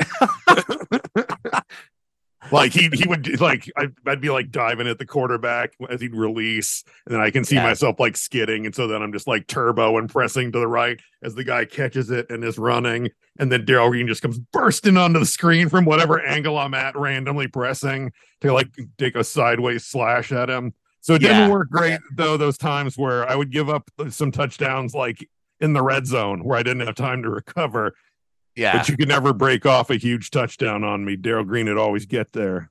like 2.51 2.73
he 2.73 2.89
he 2.93 3.09
would 3.09 3.41
like 3.41 3.71
I'd, 3.77 3.93
I'd 4.07 4.21
be 4.21 4.31
like 4.31 4.51
diving 4.51 4.87
at 4.87 4.99
the 4.99 5.07
quarterback 5.07 5.73
as 5.89 6.01
he'd 6.01 6.15
release, 6.15 6.85
and 7.07 7.15
then 7.15 7.21
I 7.21 7.31
can 7.31 7.45
see 7.45 7.57
Yeah. 7.57 7.65
myself 7.65 7.99
like 7.99 8.17
skidding, 8.17 8.67
and 8.67 8.75
so 8.75 8.87
then 8.87 9.03
I'm 9.03 9.13
just 9.13 9.27
like 9.27 9.47
turbo 9.47 9.99
and 9.99 10.09
pressing 10.09 10.53
to 10.53 10.59
the 10.59 10.69
right 10.69 11.01
as 11.23 11.35
the 11.35 11.45
guy 11.45 11.65
catches 11.65 12.11
it 12.11 12.27
and 12.31 12.45
is 12.45 12.59
running, 12.59 13.11
and 13.39 13.51
then 13.51 13.65
Darrell 13.65 13.91
Green 13.91 14.07
just 14.07 14.23
comes 14.23 14.39
bursting 14.39 14.97
onto 14.97 15.19
the 15.19 15.27
screen 15.27 15.69
from 15.69 15.85
whatever 15.85 16.21
angle 16.25 16.59
I'm 16.59 16.75
at, 16.75 16.97
randomly 16.97 17.49
pressing 17.49 18.13
to 18.43 18.53
like 18.53 18.69
take 18.99 19.15
a 19.17 19.25
sideways 19.25 19.85
slash 19.87 20.33
at 20.33 20.51
him. 20.51 20.75
So 21.01 21.15
it 21.15 21.23
Yeah. 21.23 21.29
didn't 21.41 21.51
work 21.53 21.71
great 21.71 22.01
though. 22.17 22.37
Those 22.37 22.57
times 22.59 22.97
where 22.97 23.29
I 23.29 23.35
would 23.35 23.51
give 23.51 23.69
up 23.69 23.91
some 24.11 24.31
touchdowns 24.33 24.95
like 24.95 25.29
in 25.61 25.73
the 25.73 25.83
red 25.83 26.07
zone 26.07 26.43
where 26.45 26.59
I 26.59 26.63
didn't 26.63 26.87
have 26.87 26.95
time 26.97 27.23
to 27.23 27.31
recover, 27.31 27.95
Yeah. 28.57 28.79
but 28.79 28.89
you 28.89 28.97
could 28.97 29.09
never 29.09 29.33
break 29.33 29.67
off 29.67 29.91
a 29.91 29.97
huge 29.97 30.31
touchdown 30.31 30.85
on 30.85 31.05
me. 31.05 31.17
Darrell 31.17 31.45
Green 31.45 31.67
would 31.67 31.79
always 31.79 32.07
get 32.07 32.33
there. 32.33 32.71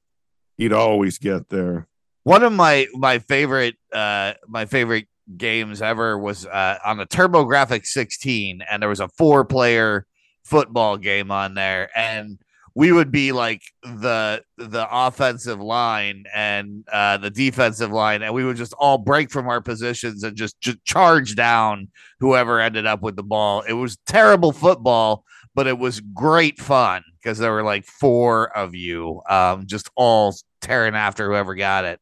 He'd 0.57 0.73
always 0.73 1.17
get 1.17 1.49
there. 1.49 1.87
One 2.23 2.43
of 2.43 2.53
my 2.53 2.87
my 2.93 3.19
favorite 3.19 3.75
uh 3.91 4.33
my 4.47 4.65
favorite 4.65 5.07
games 5.35 5.81
ever 5.81 6.17
was 6.17 6.45
uh 6.45 6.77
on 6.85 6.97
the 6.97 7.05
TurboGrafx 7.05 7.85
16 7.85 8.61
and 8.69 8.81
there 8.81 8.89
was 8.89 8.99
a 9.01 9.09
four 9.09 9.43
player 9.43 10.05
football 10.45 10.97
game 10.97 11.31
on 11.31 11.53
there 11.53 11.89
and 11.97 12.39
we 12.75 12.91
would 12.91 13.11
be 13.11 13.31
like 13.31 13.61
the 13.83 14.43
the 14.57 14.87
offensive 14.89 15.59
line 15.59 16.25
and 16.33 16.85
uh 16.91 17.17
the 17.17 17.29
defensive 17.29 17.91
line 17.91 18.21
and 18.21 18.33
we 18.33 18.43
would 18.43 18.57
just 18.57 18.73
all 18.73 18.97
break 18.97 19.29
from 19.29 19.47
our 19.47 19.61
positions 19.61 20.23
and 20.23 20.35
just, 20.35 20.59
just 20.59 20.83
charge 20.85 21.35
down 21.35 21.89
whoever 22.19 22.59
ended 22.59 22.85
up 22.85 23.01
with 23.01 23.15
the 23.15 23.23
ball. 23.23 23.61
It 23.61 23.73
was 23.73 23.97
terrible 24.05 24.51
football, 24.51 25.23
but 25.55 25.67
it 25.67 25.77
was 25.77 25.99
great 25.99 26.59
fun 26.59 27.03
because 27.21 27.37
there 27.37 27.51
were 27.51 27.63
like 27.63 27.85
four 27.85 28.55
of 28.57 28.75
you 28.75 29.21
um 29.29 29.65
just 29.65 29.89
all 29.95 30.35
tearing 30.61 30.95
after 30.95 31.27
whoever 31.29 31.55
got 31.55 31.85
it. 31.85 31.99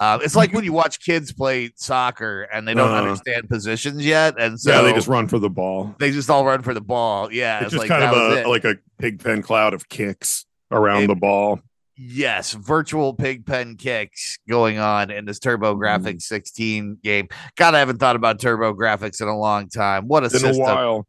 Uh, 0.00 0.18
it's 0.22 0.36
like 0.36 0.52
when 0.54 0.64
you 0.64 0.72
watch 0.72 1.00
kids 1.04 1.32
play 1.32 1.70
soccer 1.76 2.42
and 2.42 2.66
they 2.68 2.74
don't 2.74 2.88
Uh-huh. 2.90 3.02
understand 3.02 3.48
positions 3.48 4.04
yet, 4.04 4.34
and 4.38 4.60
so 4.60 4.70
yeah, 4.70 4.82
they 4.82 4.92
just 4.92 5.08
run 5.08 5.26
for 5.28 5.38
the 5.38 5.50
ball. 5.50 5.94
they 5.98 6.10
just 6.10 6.30
all 6.30 6.44
run 6.44 6.62
for 6.62 6.72
the 6.74 6.80
ball. 6.80 7.32
Yeah, 7.32 7.56
It's 7.58 7.64
it's, 7.64 7.72
just 7.72 7.80
like 7.80 7.88
kind 7.88 8.04
of 8.04 8.46
a 8.46 8.48
like 8.48 8.64
a 8.64 8.76
pig 8.98 9.22
pen 9.22 9.42
cloud 9.42 9.74
of 9.74 9.88
kicks 9.88 10.46
around 10.70 11.02
It- 11.04 11.06
the 11.08 11.16
ball. 11.16 11.60
yes, 11.96 12.52
virtual 12.52 13.12
pig 13.12 13.44
pen 13.44 13.76
kicks 13.76 14.38
going 14.48 14.78
on 14.78 15.10
in 15.10 15.24
this 15.24 15.40
TurboGrafx 15.40 16.22
16 16.22 16.98
game. 17.02 17.26
God, 17.56 17.74
I 17.74 17.80
haven't 17.80 17.98
thought 17.98 18.14
about 18.14 18.38
TurboGrafx 18.38 19.20
in 19.20 19.26
a 19.26 19.36
long 19.36 19.68
time. 19.68 20.06
What 20.06 20.22
a 20.22 20.26
In 20.26 20.32
a 20.36 20.38
system! 20.38 20.58
while. 20.64 21.06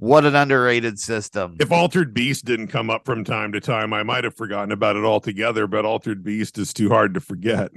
What 0.00 0.24
an 0.24 0.34
underrated 0.34 0.98
system. 0.98 1.56
If 1.60 1.70
Altered 1.70 2.12
Beast 2.14 2.44
didn't 2.46 2.68
come 2.68 2.88
up 2.90 3.04
from 3.04 3.22
time 3.22 3.52
to 3.52 3.60
time, 3.60 3.92
I 3.92 4.02
might 4.02 4.24
have 4.24 4.34
forgotten 4.34 4.72
about 4.72 4.96
it 4.96 5.04
altogether, 5.04 5.66
but 5.66 5.84
Altered 5.84 6.24
Beast 6.24 6.56
is 6.58 6.72
too 6.72 6.88
hard 6.88 7.14
to 7.14 7.20
forget. 7.20 7.70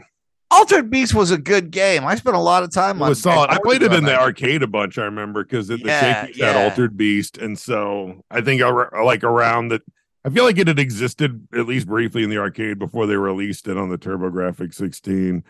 Altered 0.49 0.89
Beast 0.89 1.13
was 1.13 1.31
a 1.31 1.37
good 1.37 1.69
game. 1.71 2.05
I 2.05 2.15
spent 2.15 2.35
a 2.35 2.39
lot 2.39 2.63
of 2.63 2.71
time 2.71 2.97
It 2.97 3.03
on. 3.03 3.09
was 3.09 3.19
solid. 3.21 3.49
I 3.49 3.57
played 3.61 3.81
it 3.83 3.91
in 3.91 4.03
the 4.05 4.17
arcade 4.19 4.63
a 4.63 4.67
bunch. 4.67 4.97
I 4.97 5.03
remember 5.03 5.43
because 5.43 5.67
the 5.67 5.77
Yeah, 5.79 6.23
Shakey's 6.25 6.39
had 6.41 6.55
yeah. 6.55 6.63
Altered 6.63 6.95
Beast, 6.95 7.37
and 7.37 7.57
so 7.59 8.23
I 8.31 8.39
think 8.41 8.61
ar- 8.61 9.03
like 9.03 9.23
around 9.23 9.69
that. 9.69 9.81
I 10.25 10.29
feel 10.29 10.45
like 10.45 10.57
it 10.57 10.67
had 10.67 10.79
existed 10.79 11.45
at 11.53 11.65
least 11.67 11.87
briefly 11.87 12.23
in 12.23 12.29
the 12.29 12.37
arcade 12.37 12.79
before 12.79 13.05
they 13.05 13.17
released 13.17 13.67
it 13.67 13.75
on 13.77 13.89
the 13.89 13.97
TurboGrafx 13.97 14.73
16. 14.75 15.43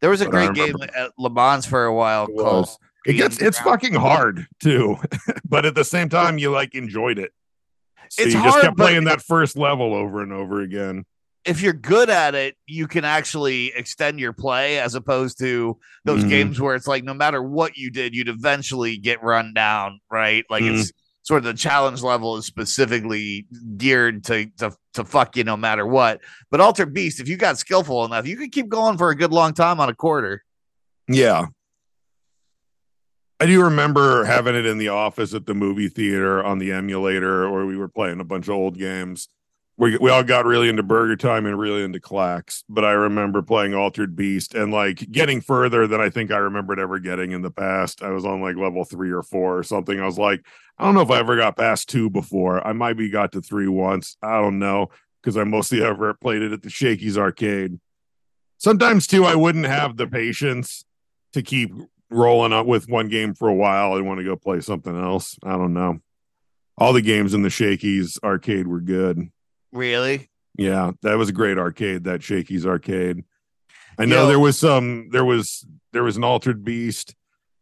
There 0.00 0.10
was 0.10 0.20
a 0.20 0.26
but 0.26 0.30
great 0.30 0.54
game 0.54 0.76
at 0.96 1.10
Le 1.18 1.30
Mans 1.30 1.66
for 1.66 1.84
a 1.84 1.92
while 1.92 2.26
It 2.26 2.36
called. 2.38 2.66
was. 2.66 2.78
It 3.06 3.14
gets 3.14 3.40
it's 3.42 3.58
fucking 3.58 3.94
hard 3.94 4.46
too, 4.62 4.96
but 5.48 5.64
at 5.66 5.74
the 5.74 5.84
same 5.84 6.08
time 6.08 6.38
you 6.38 6.50
like 6.50 6.74
enjoyed 6.74 7.18
it. 7.18 7.32
So 8.10 8.22
It's 8.24 8.34
you 8.34 8.40
just 8.42 8.52
hard, 8.52 8.62
kept 8.64 8.76
playing 8.76 9.04
that 9.04 9.22
first 9.22 9.56
level 9.56 9.94
over 9.94 10.22
and 10.22 10.32
over 10.32 10.60
again. 10.60 11.04
if 11.44 11.60
you're 11.60 11.72
good 11.72 12.08
at 12.10 12.34
it, 12.36 12.56
you 12.66 12.86
can 12.86 13.04
actually 13.04 13.72
extend 13.74 14.20
your 14.20 14.32
play 14.32 14.78
as 14.78 14.94
opposed 14.94 15.38
to 15.40 15.76
those 16.04 16.22
Mhm. 16.22 16.28
games 16.28 16.60
where 16.60 16.74
it's 16.76 16.86
like 16.86 17.02
no 17.02 17.14
matter 17.14 17.42
what 17.42 17.76
you 17.76 17.90
did, 17.90 18.14
you'd 18.14 18.28
eventually 18.28 18.96
get 18.98 19.20
run 19.24 19.52
down, 19.52 19.98
right? 20.10 20.44
Like 20.48 20.62
Mm-hmm. 20.62 20.80
it's 20.80 20.92
sort 21.24 21.38
of 21.38 21.44
the 21.44 21.54
challenge 21.54 22.02
level 22.02 22.36
is 22.36 22.46
specifically 22.46 23.46
geared 23.76 24.22
to 24.24 24.46
to 24.58 24.72
to 24.94 25.04
fuck 25.04 25.36
you 25.36 25.42
no 25.44 25.56
matter 25.56 25.84
what. 25.86 26.20
But 26.50 26.60
Altered 26.60 26.92
Beast, 26.94 27.18
if 27.18 27.28
you 27.28 27.36
got 27.36 27.58
skillful 27.58 28.04
enough, 28.04 28.26
you 28.26 28.36
could 28.36 28.52
keep 28.52 28.68
going 28.68 28.96
for 28.98 29.10
a 29.10 29.16
good 29.16 29.32
long 29.32 29.52
time 29.54 29.80
on 29.80 29.88
a 29.88 29.94
quarter. 29.94 30.44
Yeah. 31.08 31.46
I 33.42 33.46
do 33.46 33.60
remember 33.60 34.24
having 34.24 34.54
it 34.54 34.66
in 34.66 34.78
the 34.78 34.90
office 34.90 35.34
at 35.34 35.46
the 35.46 35.54
movie 35.54 35.88
theater 35.88 36.44
on 36.44 36.60
the 36.60 36.70
emulator, 36.70 37.50
where 37.50 37.66
we 37.66 37.76
were 37.76 37.88
playing 37.88 38.20
a 38.20 38.24
bunch 38.24 38.46
of 38.46 38.54
old 38.54 38.78
games. 38.78 39.26
we 39.76 39.98
we 39.98 40.10
all 40.10 40.22
got 40.22 40.46
really 40.46 40.68
into 40.68 40.84
Burger 40.84 41.16
Time 41.16 41.44
and 41.46 41.58
really 41.58 41.82
into 41.82 41.98
Klax, 41.98 42.62
but 42.68 42.84
I 42.84 42.92
remember 42.92 43.42
playing 43.42 43.74
Altered 43.74 44.14
Beast 44.14 44.54
and 44.54 44.72
like 44.72 45.10
getting 45.10 45.40
further 45.40 45.88
than 45.88 46.00
I 46.00 46.08
think 46.08 46.30
I 46.30 46.36
remembered 46.36 46.78
ever 46.78 47.00
getting 47.00 47.32
in 47.32 47.42
the 47.42 47.50
past. 47.50 48.00
I 48.00 48.10
was 48.10 48.24
on 48.24 48.40
like 48.40 48.54
level 48.54 48.84
three 48.84 49.10
or 49.10 49.24
four 49.24 49.58
or 49.58 49.64
something. 49.64 49.98
I 49.98 50.06
was 50.06 50.20
like, 50.20 50.46
I 50.78 50.84
don't 50.84 50.94
know 50.94 51.00
if 51.00 51.10
I 51.10 51.18
ever 51.18 51.36
got 51.36 51.56
past 51.56 51.88
two 51.88 52.10
before. 52.10 52.64
I 52.64 52.72
might 52.72 52.96
be 52.96 53.10
got 53.10 53.32
to 53.32 53.40
three 53.40 53.66
once. 53.66 54.16
I 54.22 54.40
don't 54.40 54.60
know 54.60 54.90
because 55.20 55.36
I 55.36 55.42
mostly 55.42 55.82
ever 55.82 56.14
played 56.14 56.42
it 56.42 56.52
at 56.52 56.62
the 56.62 56.70
Shakey's 56.70 57.18
arcade. 57.18 57.80
Sometimes 58.58 59.08
too, 59.08 59.24
I 59.24 59.34
wouldn't 59.34 59.66
have 59.66 59.96
the 59.96 60.06
patience 60.06 60.84
to 61.32 61.42
keep 61.42 61.72
rolling 62.12 62.52
up 62.52 62.66
with 62.66 62.88
one 62.88 63.08
game 63.08 63.34
for 63.34 63.48
a 63.48 63.54
while. 63.54 63.94
I 63.94 64.00
want 64.00 64.18
to 64.18 64.24
go 64.24 64.36
play 64.36 64.60
something 64.60 64.96
else. 64.96 65.38
I 65.42 65.52
don't 65.52 65.74
know. 65.74 66.00
All 66.78 66.92
the 66.92 67.02
games 67.02 67.34
in 67.34 67.42
the 67.42 67.50
Shakey's 67.50 68.18
arcade 68.22 68.66
were 68.66 68.80
good. 68.80 69.30
Really? 69.72 70.30
Yeah, 70.56 70.92
that 71.02 71.16
was 71.16 71.30
a 71.30 71.32
great 71.32 71.58
arcade. 71.58 72.04
That 72.04 72.22
Shakey's 72.22 72.66
arcade. 72.66 73.24
I 73.98 74.04
know 74.04 74.22
Yo. 74.22 74.28
there 74.28 74.38
was 74.38 74.58
some. 74.58 75.08
There 75.10 75.24
was 75.24 75.66
there 75.92 76.02
was 76.02 76.16
an 76.16 76.24
Altered 76.24 76.64
Beast. 76.64 77.14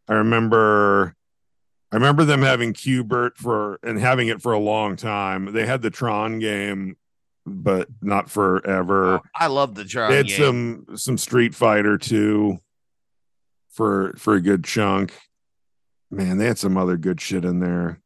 I 0.07 0.15
remember. 0.15 1.15
I 1.91 1.97
remember 1.97 2.23
them 2.23 2.41
having 2.41 2.73
Qbert 2.73 3.35
for 3.35 3.79
and 3.83 3.99
having 3.99 4.29
it 4.29 4.41
for 4.41 4.53
a 4.53 4.59
long 4.59 4.95
time. 4.95 5.51
They 5.51 5.65
had 5.65 5.81
the 5.81 5.89
Tron 5.89 6.39
game, 6.39 6.95
but 7.45 7.89
not 8.01 8.29
forever. 8.29 9.15
Oh, 9.15 9.21
I 9.35 9.47
love 9.47 9.75
the 9.75 9.83
Tron 9.83 10.09
they 10.09 10.17
had 10.17 10.27
game. 10.27 10.37
some 10.87 10.97
some 10.97 11.17
Street 11.17 11.53
Fighter 11.53 11.97
too. 11.97 12.59
For 13.71 14.13
for 14.17 14.35
a 14.35 14.41
good 14.41 14.63
chunk, 14.63 15.13
man, 16.09 16.37
they 16.37 16.45
had 16.45 16.57
some 16.57 16.77
other 16.77 16.97
good 16.97 17.21
shit 17.21 17.45
in 17.45 17.59
there. 17.59 18.01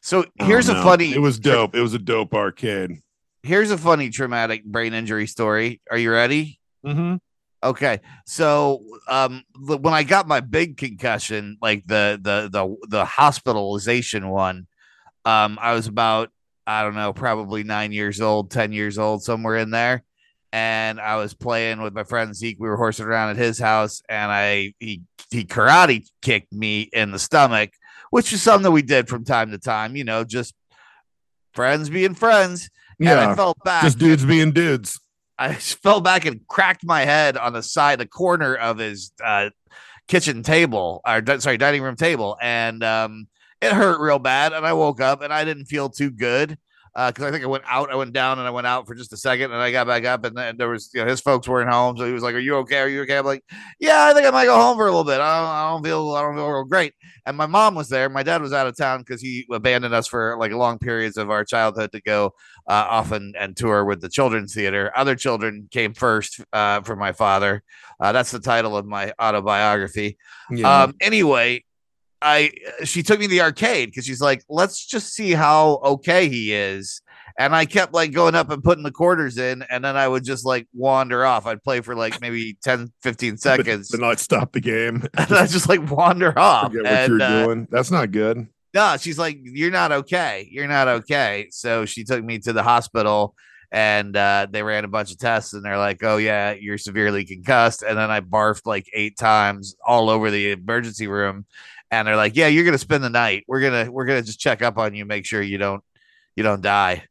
so 0.00 0.24
here's 0.38 0.68
a 0.68 0.74
don't 0.74 0.82
funny. 0.84 1.12
It 1.12 1.20
was 1.20 1.38
dope. 1.38 1.74
It 1.74 1.82
was 1.82 1.94
a 1.94 1.98
dope 1.98 2.34
arcade. 2.34 3.00
Here's 3.42 3.70
a 3.70 3.78
funny 3.78 4.10
traumatic 4.10 4.64
brain 4.64 4.94
injury 4.94 5.26
story. 5.26 5.80
Are 5.90 5.98
you 5.98 6.12
ready? 6.12 6.60
Mm-hmm. 6.86 7.16
Okay, 7.62 8.00
so 8.24 8.82
um, 9.06 9.42
when 9.58 9.92
I 9.92 10.02
got 10.02 10.26
my 10.26 10.40
big 10.40 10.78
concussion, 10.78 11.58
like 11.60 11.86
the 11.86 12.18
the 12.22 12.48
the 12.50 12.76
the 12.88 13.04
hospitalization 13.04 14.28
one, 14.28 14.66
um, 15.26 15.58
I 15.60 15.74
was 15.74 15.86
about 15.86 16.30
I 16.66 16.82
don't 16.82 16.94
know, 16.94 17.12
probably 17.12 17.64
nine 17.64 17.92
years 17.92 18.20
old, 18.20 18.50
ten 18.50 18.72
years 18.72 18.96
old, 18.96 19.22
somewhere 19.22 19.56
in 19.56 19.70
there, 19.70 20.04
and 20.52 21.00
I 21.00 21.16
was 21.16 21.34
playing 21.34 21.80
with 21.80 21.94
my 21.94 22.04
friend 22.04 22.34
Zeke. 22.34 22.58
We 22.58 22.68
were 22.68 22.76
horsing 22.76 23.06
around 23.06 23.30
at 23.30 23.36
his 23.36 23.58
house, 23.58 24.02
and 24.08 24.30
I 24.30 24.74
he 24.78 25.02
he 25.30 25.44
karate 25.44 26.06
kicked 26.22 26.52
me 26.52 26.82
in 26.92 27.12
the 27.12 27.18
stomach, 27.18 27.70
which 28.10 28.32
is 28.32 28.42
something 28.42 28.64
that 28.64 28.70
we 28.72 28.82
did 28.82 29.08
from 29.08 29.24
time 29.24 29.50
to 29.52 29.58
time. 29.58 29.96
You 29.96 30.04
know, 30.04 30.24
just 30.24 30.54
friends 31.54 31.90
being 31.90 32.14
friends. 32.14 32.68
And 33.00 33.08
I 33.08 33.26
Yeah, 33.28 33.34
fell 33.34 33.56
back. 33.64 33.84
just 33.84 33.98
dudes 33.98 34.24
being 34.24 34.52
dudes. 34.52 35.00
I 35.38 35.54
fell 35.82 36.00
back 36.00 36.26
and 36.26 36.46
cracked 36.48 36.84
my 36.84 37.04
head 37.04 37.36
on 37.36 37.52
the 37.52 37.62
side, 37.62 37.98
the 37.98 38.06
corner 38.06 38.54
of 38.54 38.78
his 38.78 39.12
uh, 39.24 39.50
kitchen 40.06 40.42
table, 40.42 41.00
or 41.06 41.22
sorry, 41.40 41.56
dining 41.56 41.82
room 41.82 41.96
table, 41.96 42.36
and 42.42 42.82
um, 42.84 43.26
it 43.62 43.72
hurt 43.72 44.00
real 44.00 44.18
bad. 44.18 44.52
And 44.52 44.66
I 44.66 44.72
woke 44.74 45.00
up 45.00 45.22
and 45.22 45.32
I 45.32 45.44
didn't 45.44 45.66
feel 45.66 45.88
too 45.88 46.10
good 46.10 46.58
because 46.94 47.24
I 47.24 47.30
think 47.30 47.44
I 47.44 47.46
went 47.46 47.64
out, 47.66 47.90
I 47.90 47.94
went 47.94 48.12
down, 48.12 48.38
and 48.38 48.46
I 48.46 48.50
went 48.50 48.66
out 48.66 48.86
for 48.86 48.94
just 48.94 49.12
a 49.12 49.16
second, 49.16 49.52
and 49.52 49.60
I 49.60 49.70
got 49.70 49.86
back 49.86 50.04
up, 50.04 50.24
and 50.24 50.36
then 50.36 50.56
there 50.56 50.68
was, 50.68 50.90
you 50.92 51.00
know, 51.00 51.08
his 51.08 51.20
folks 51.20 51.48
weren't 51.48 51.70
home, 51.70 51.96
so 51.96 52.04
he 52.04 52.12
was 52.12 52.22
like, 52.22 52.34
"Are 52.34 52.40
you 52.40 52.56
okay? 52.56 52.78
Are 52.78 52.88
you 52.88 53.02
okay?" 53.02 53.18
I'm 53.18 53.24
like, 53.24 53.44
"Yeah, 53.78 54.06
I 54.06 54.14
think 54.14 54.26
I 54.26 54.30
might 54.30 54.46
go 54.46 54.56
home 54.56 54.76
for 54.76 54.86
a 54.86 54.90
little 54.90 55.04
bit. 55.04 55.20
I 55.20 55.38
don't, 55.38 55.48
I 55.48 55.70
don't 55.70 55.84
feel, 55.84 56.10
I 56.14 56.22
don't 56.22 56.34
feel 56.34 56.48
real 56.48 56.64
great." 56.64 56.94
And 57.26 57.36
my 57.36 57.46
mom 57.46 57.74
was 57.74 57.88
there. 57.88 58.08
My 58.08 58.22
dad 58.22 58.42
was 58.42 58.52
out 58.52 58.66
of 58.66 58.76
town 58.76 59.00
because 59.00 59.20
he 59.20 59.46
abandoned 59.50 59.94
us 59.94 60.06
for 60.06 60.36
like 60.38 60.52
long 60.52 60.78
periods 60.78 61.16
of 61.16 61.30
our 61.30 61.44
childhood 61.44 61.92
to 61.92 62.00
go 62.00 62.34
uh, 62.68 62.86
off 62.88 63.12
and, 63.12 63.36
and 63.36 63.56
tour 63.56 63.84
with 63.84 64.00
the 64.00 64.08
children's 64.08 64.54
theater. 64.54 64.90
Other 64.96 65.14
children 65.14 65.68
came 65.70 65.94
first 65.94 66.40
uh, 66.52 66.80
for 66.82 66.96
my 66.96 67.12
father. 67.12 67.62
Uh, 68.00 68.12
that's 68.12 68.30
the 68.30 68.40
title 68.40 68.76
of 68.76 68.86
my 68.86 69.12
autobiography. 69.20 70.16
Yeah. 70.50 70.82
Um, 70.84 70.94
anyway, 71.00 71.64
I 72.22 72.52
she 72.84 73.02
took 73.02 73.18
me 73.18 73.26
to 73.26 73.30
the 73.30 73.40
arcade 73.40 73.90
because 73.90 74.04
she's 74.04 74.20
like, 74.20 74.44
let's 74.48 74.84
just 74.84 75.14
see 75.14 75.32
how 75.32 75.80
okay 75.84 76.28
he 76.28 76.52
is. 76.52 77.02
And 77.38 77.54
I 77.54 77.64
kept 77.64 77.94
like 77.94 78.12
going 78.12 78.34
up 78.34 78.50
and 78.50 78.62
putting 78.62 78.82
the 78.84 78.90
quarters 78.90 79.38
in, 79.38 79.62
and 79.70 79.82
then 79.84 79.96
I 79.96 80.06
would 80.06 80.24
just 80.24 80.44
like 80.44 80.66
wander 80.74 81.24
off. 81.24 81.46
I'd 81.46 81.62
play 81.62 81.80
for 81.80 81.94
like 81.94 82.20
maybe 82.20 82.54
10, 82.62 82.92
15 83.02 83.32
But- 83.32 83.40
seconds, 83.40 83.88
but, 83.90 84.00
not 84.00 84.18
stop 84.18 84.52
the 84.52 84.60
game. 84.60 85.06
and 85.16 85.32
I'd 85.32 85.48
just 85.48 85.68
like 85.68 85.90
wander 85.90 86.38
off. 86.38 86.72
Forget 86.72 86.82
what 86.84 86.92
and, 86.92 87.10
you're 87.12 87.22
uh, 87.22 87.44
doing. 87.46 87.68
That's 87.70 87.90
not 87.90 88.10
good. 88.10 88.46
no, 88.74 88.96
she's 88.98 89.18
like, 89.18 89.38
you're 89.42 89.70
not 89.70 89.92
okay. 89.92 90.48
You're 90.50 90.68
not 90.68 90.88
okay. 90.88 91.48
So 91.50 91.86
she 91.86 92.04
took 92.04 92.22
me 92.22 92.38
to 92.40 92.52
the 92.52 92.62
hospital 92.62 93.34
and 93.72 94.16
uh, 94.16 94.48
they 94.50 94.62
ran 94.62 94.84
a 94.84 94.88
bunch 94.88 95.12
of 95.12 95.18
tests 95.18 95.54
and 95.54 95.64
they're 95.64 95.78
like, 95.78 96.02
oh, 96.02 96.16
yeah, 96.16 96.52
you're 96.52 96.78
severely 96.78 97.24
concussed. 97.24 97.82
And 97.82 97.96
then 97.96 98.10
I 98.10 98.20
barfed 98.20 98.66
like 98.66 98.90
eight 98.92 99.16
times 99.16 99.76
all 99.86 100.10
over 100.10 100.30
the 100.30 100.50
emergency 100.50 101.06
room. 101.06 101.46
And 101.90 102.06
they're 102.06 102.16
like, 102.16 102.36
yeah, 102.36 102.46
you're 102.46 102.64
going 102.64 102.72
to 102.72 102.78
spend 102.78 103.02
the 103.02 103.10
night. 103.10 103.44
We're 103.48 103.60
going 103.60 103.86
to, 103.86 103.92
we're 103.92 104.04
going 104.04 104.20
to 104.20 104.26
just 104.26 104.40
check 104.40 104.62
up 104.62 104.78
on 104.78 104.94
you, 104.94 105.04
make 105.04 105.26
sure 105.26 105.42
you 105.42 105.58
don't, 105.58 105.82
you 106.36 106.42
don't 106.42 106.62
die. 106.62 107.04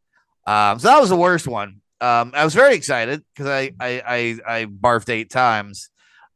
Um, 0.47 0.79
so 0.79 0.87
that 0.87 0.99
was 0.99 1.09
the 1.09 1.15
worst 1.15 1.47
one. 1.47 1.81
Um, 2.01 2.31
I 2.33 2.45
was 2.45 2.53
very 2.53 2.75
excited 2.75 3.23
because 3.33 3.49
I, 3.49 3.71
I, 3.79 4.01
I, 4.07 4.59
I 4.61 4.65
barfed 4.65 5.09
eight 5.09 5.29
times 5.29 5.89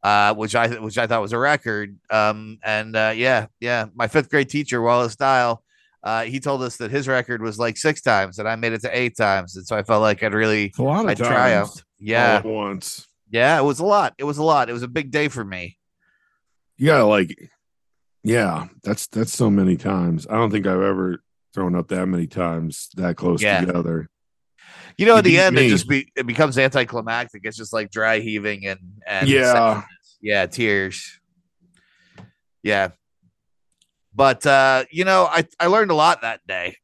uh, 0.04 0.34
which 0.34 0.54
I 0.54 0.68
which 0.68 0.98
I 0.98 1.06
thought 1.06 1.22
was 1.22 1.32
a 1.32 1.38
record. 1.38 1.96
Um, 2.10 2.58
and 2.62 2.94
uh, 2.94 3.14
yeah, 3.16 3.46
yeah, 3.58 3.86
my 3.94 4.06
fifth 4.06 4.28
grade 4.28 4.50
teacher 4.50 4.80
Wallace 4.82 5.16
Dial, 5.16 5.64
uh, 6.02 6.24
he 6.24 6.40
told 6.40 6.62
us 6.62 6.76
that 6.76 6.90
his 6.90 7.08
record 7.08 7.40
was 7.40 7.58
like 7.58 7.78
six 7.78 8.02
times, 8.02 8.38
and 8.38 8.46
I 8.46 8.54
made 8.56 8.74
it 8.74 8.82
to 8.82 8.96
eight 8.96 9.16
times, 9.16 9.56
and 9.56 9.66
so 9.66 9.74
I 9.76 9.82
felt 9.82 10.02
like 10.02 10.22
I'd 10.22 10.34
really 10.34 10.72
a 10.78 10.82
lot 10.82 11.04
of 11.04 11.10
I 11.10 11.14
triumphed. 11.14 11.82
Yeah, 11.98 12.42
once. 12.42 13.08
yeah, 13.30 13.58
it 13.58 13.64
was 13.64 13.80
a 13.80 13.84
lot. 13.84 14.14
It 14.18 14.24
was 14.24 14.36
a 14.36 14.42
lot. 14.42 14.68
It 14.68 14.74
was 14.74 14.82
a 14.82 14.88
big 14.88 15.10
day 15.10 15.28
for 15.28 15.42
me. 15.42 15.78
You 16.76 16.88
gotta 16.88 17.06
like, 17.06 17.34
yeah, 18.24 18.66
that's 18.82 19.06
that's 19.06 19.32
so 19.32 19.50
many 19.50 19.76
times. 19.76 20.26
I 20.28 20.34
don't 20.34 20.50
think 20.50 20.66
I've 20.66 20.80
ever 20.82 21.22
thrown 21.52 21.76
up 21.76 21.88
that 21.88 22.06
many 22.06 22.26
times 22.26 22.88
that 22.96 23.16
close 23.16 23.40
Yeah. 23.42 23.60
together. 23.60 24.08
You 24.98 25.06
know, 25.06 25.16
at 25.18 25.24
the 25.24 25.38
end, 25.38 25.56
it 25.58 25.68
just 25.68 25.88
be 25.88 26.10
it 26.16 26.26
becomes 26.26 26.58
anticlimactic. 26.58 27.42
It's 27.44 27.56
just 27.56 27.72
like 27.72 27.90
dry 27.90 28.18
heaving 28.20 28.66
and 28.66 28.80
and 29.06 29.28
Yeah. 29.28 29.52
sadness. 29.52 30.18
yeah, 30.20 30.46
tears. 30.46 31.20
Yeah. 32.62 32.88
But 34.14 34.46
uh, 34.46 34.84
you 34.90 35.04
know, 35.04 35.26
I 35.30 35.46
I 35.60 35.66
learned 35.66 35.90
a 35.90 35.94
lot 35.94 36.22
that 36.22 36.40
day. 36.46 36.76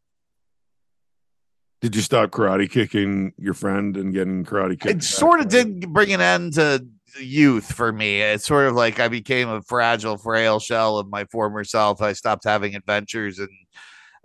Did 1.81 1.97
you 1.97 2.03
stop 2.03 2.31
karate 2.31 2.71
kicking 2.71 3.33
your 3.39 3.55
friend 3.55 3.97
and 3.97 4.13
getting 4.13 4.45
karate 4.45 4.79
kicked? 4.79 4.97
it 4.97 5.03
sort 5.03 5.41
of 5.41 5.49
did 5.49 5.91
bring 5.93 6.13
an 6.13 6.21
end 6.21 6.53
to 6.55 6.87
youth 7.19 7.73
for 7.73 7.93
me. 7.93 8.21
It's 8.21 8.47
sort 8.47 8.67
of 8.67 8.75
like 8.75 9.01
I 9.01 9.09
became 9.09 9.49
a 9.49 9.63
fragile, 9.63 10.17
frail 10.19 10.61
shell 10.61 10.99
of 10.99 11.09
my 11.09 11.25
former 11.27 11.65
self. 11.65 12.03
I 12.03 12.13
stopped 12.13 12.45
having 12.45 12.75
adventures 12.75 13.39
and 13.39 13.49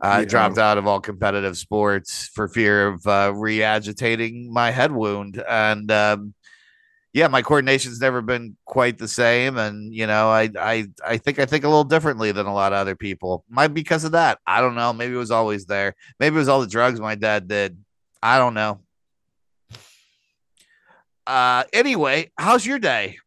I 0.02 0.22
Yeah. 0.22 0.26
dropped 0.26 0.58
out 0.58 0.78
of 0.78 0.88
all 0.88 1.00
competitive 1.00 1.58
sports 1.58 2.28
for 2.34 2.48
fear 2.48 2.88
of 2.90 3.08
uh, 3.08 3.34
re-agitating 3.36 4.52
my 4.54 4.72
head 4.72 4.92
wound. 4.92 5.42
And 5.48 5.90
um, 5.92 6.34
yeah, 7.14 7.28
my 7.30 7.42
coordination's 7.42 8.02
never 8.02 8.22
been 8.22 8.58
quite 8.66 8.98
the 8.98 9.08
same. 9.08 9.58
And 9.58 9.94
you 9.94 10.06
know, 10.08 10.30
I 10.30 10.50
I 10.60 10.88
I 11.06 11.18
think 11.18 11.40
I 11.40 11.46
think 11.46 11.64
a 11.64 11.70
little 11.70 11.84
differently 11.86 12.32
than 12.34 12.46
a 12.46 12.54
lot 12.54 12.74
of 12.74 12.80
other 12.80 12.96
people. 12.96 13.46
Might 13.50 13.70
because 13.70 14.04
of 14.04 14.12
that. 14.14 14.40
I 14.46 14.62
don't 14.62 14.76
know. 14.76 14.92
Maybe 14.94 15.14
it 15.14 15.18
was 15.18 15.32
always 15.32 15.66
there. 15.66 15.96
Maybe 16.20 16.36
it 16.36 16.40
was 16.40 16.50
all 16.50 16.62
the 16.62 16.68
drugs 16.68 17.00
my 17.00 17.16
dad 17.16 17.48
did. 17.48 17.78
I 18.22 18.38
don't 18.38 18.54
know. 18.54 18.82
Uh, 21.28 21.64
anyway, 21.74 22.32
how's 22.38 22.66
your 22.66 22.80
day? 22.80 23.18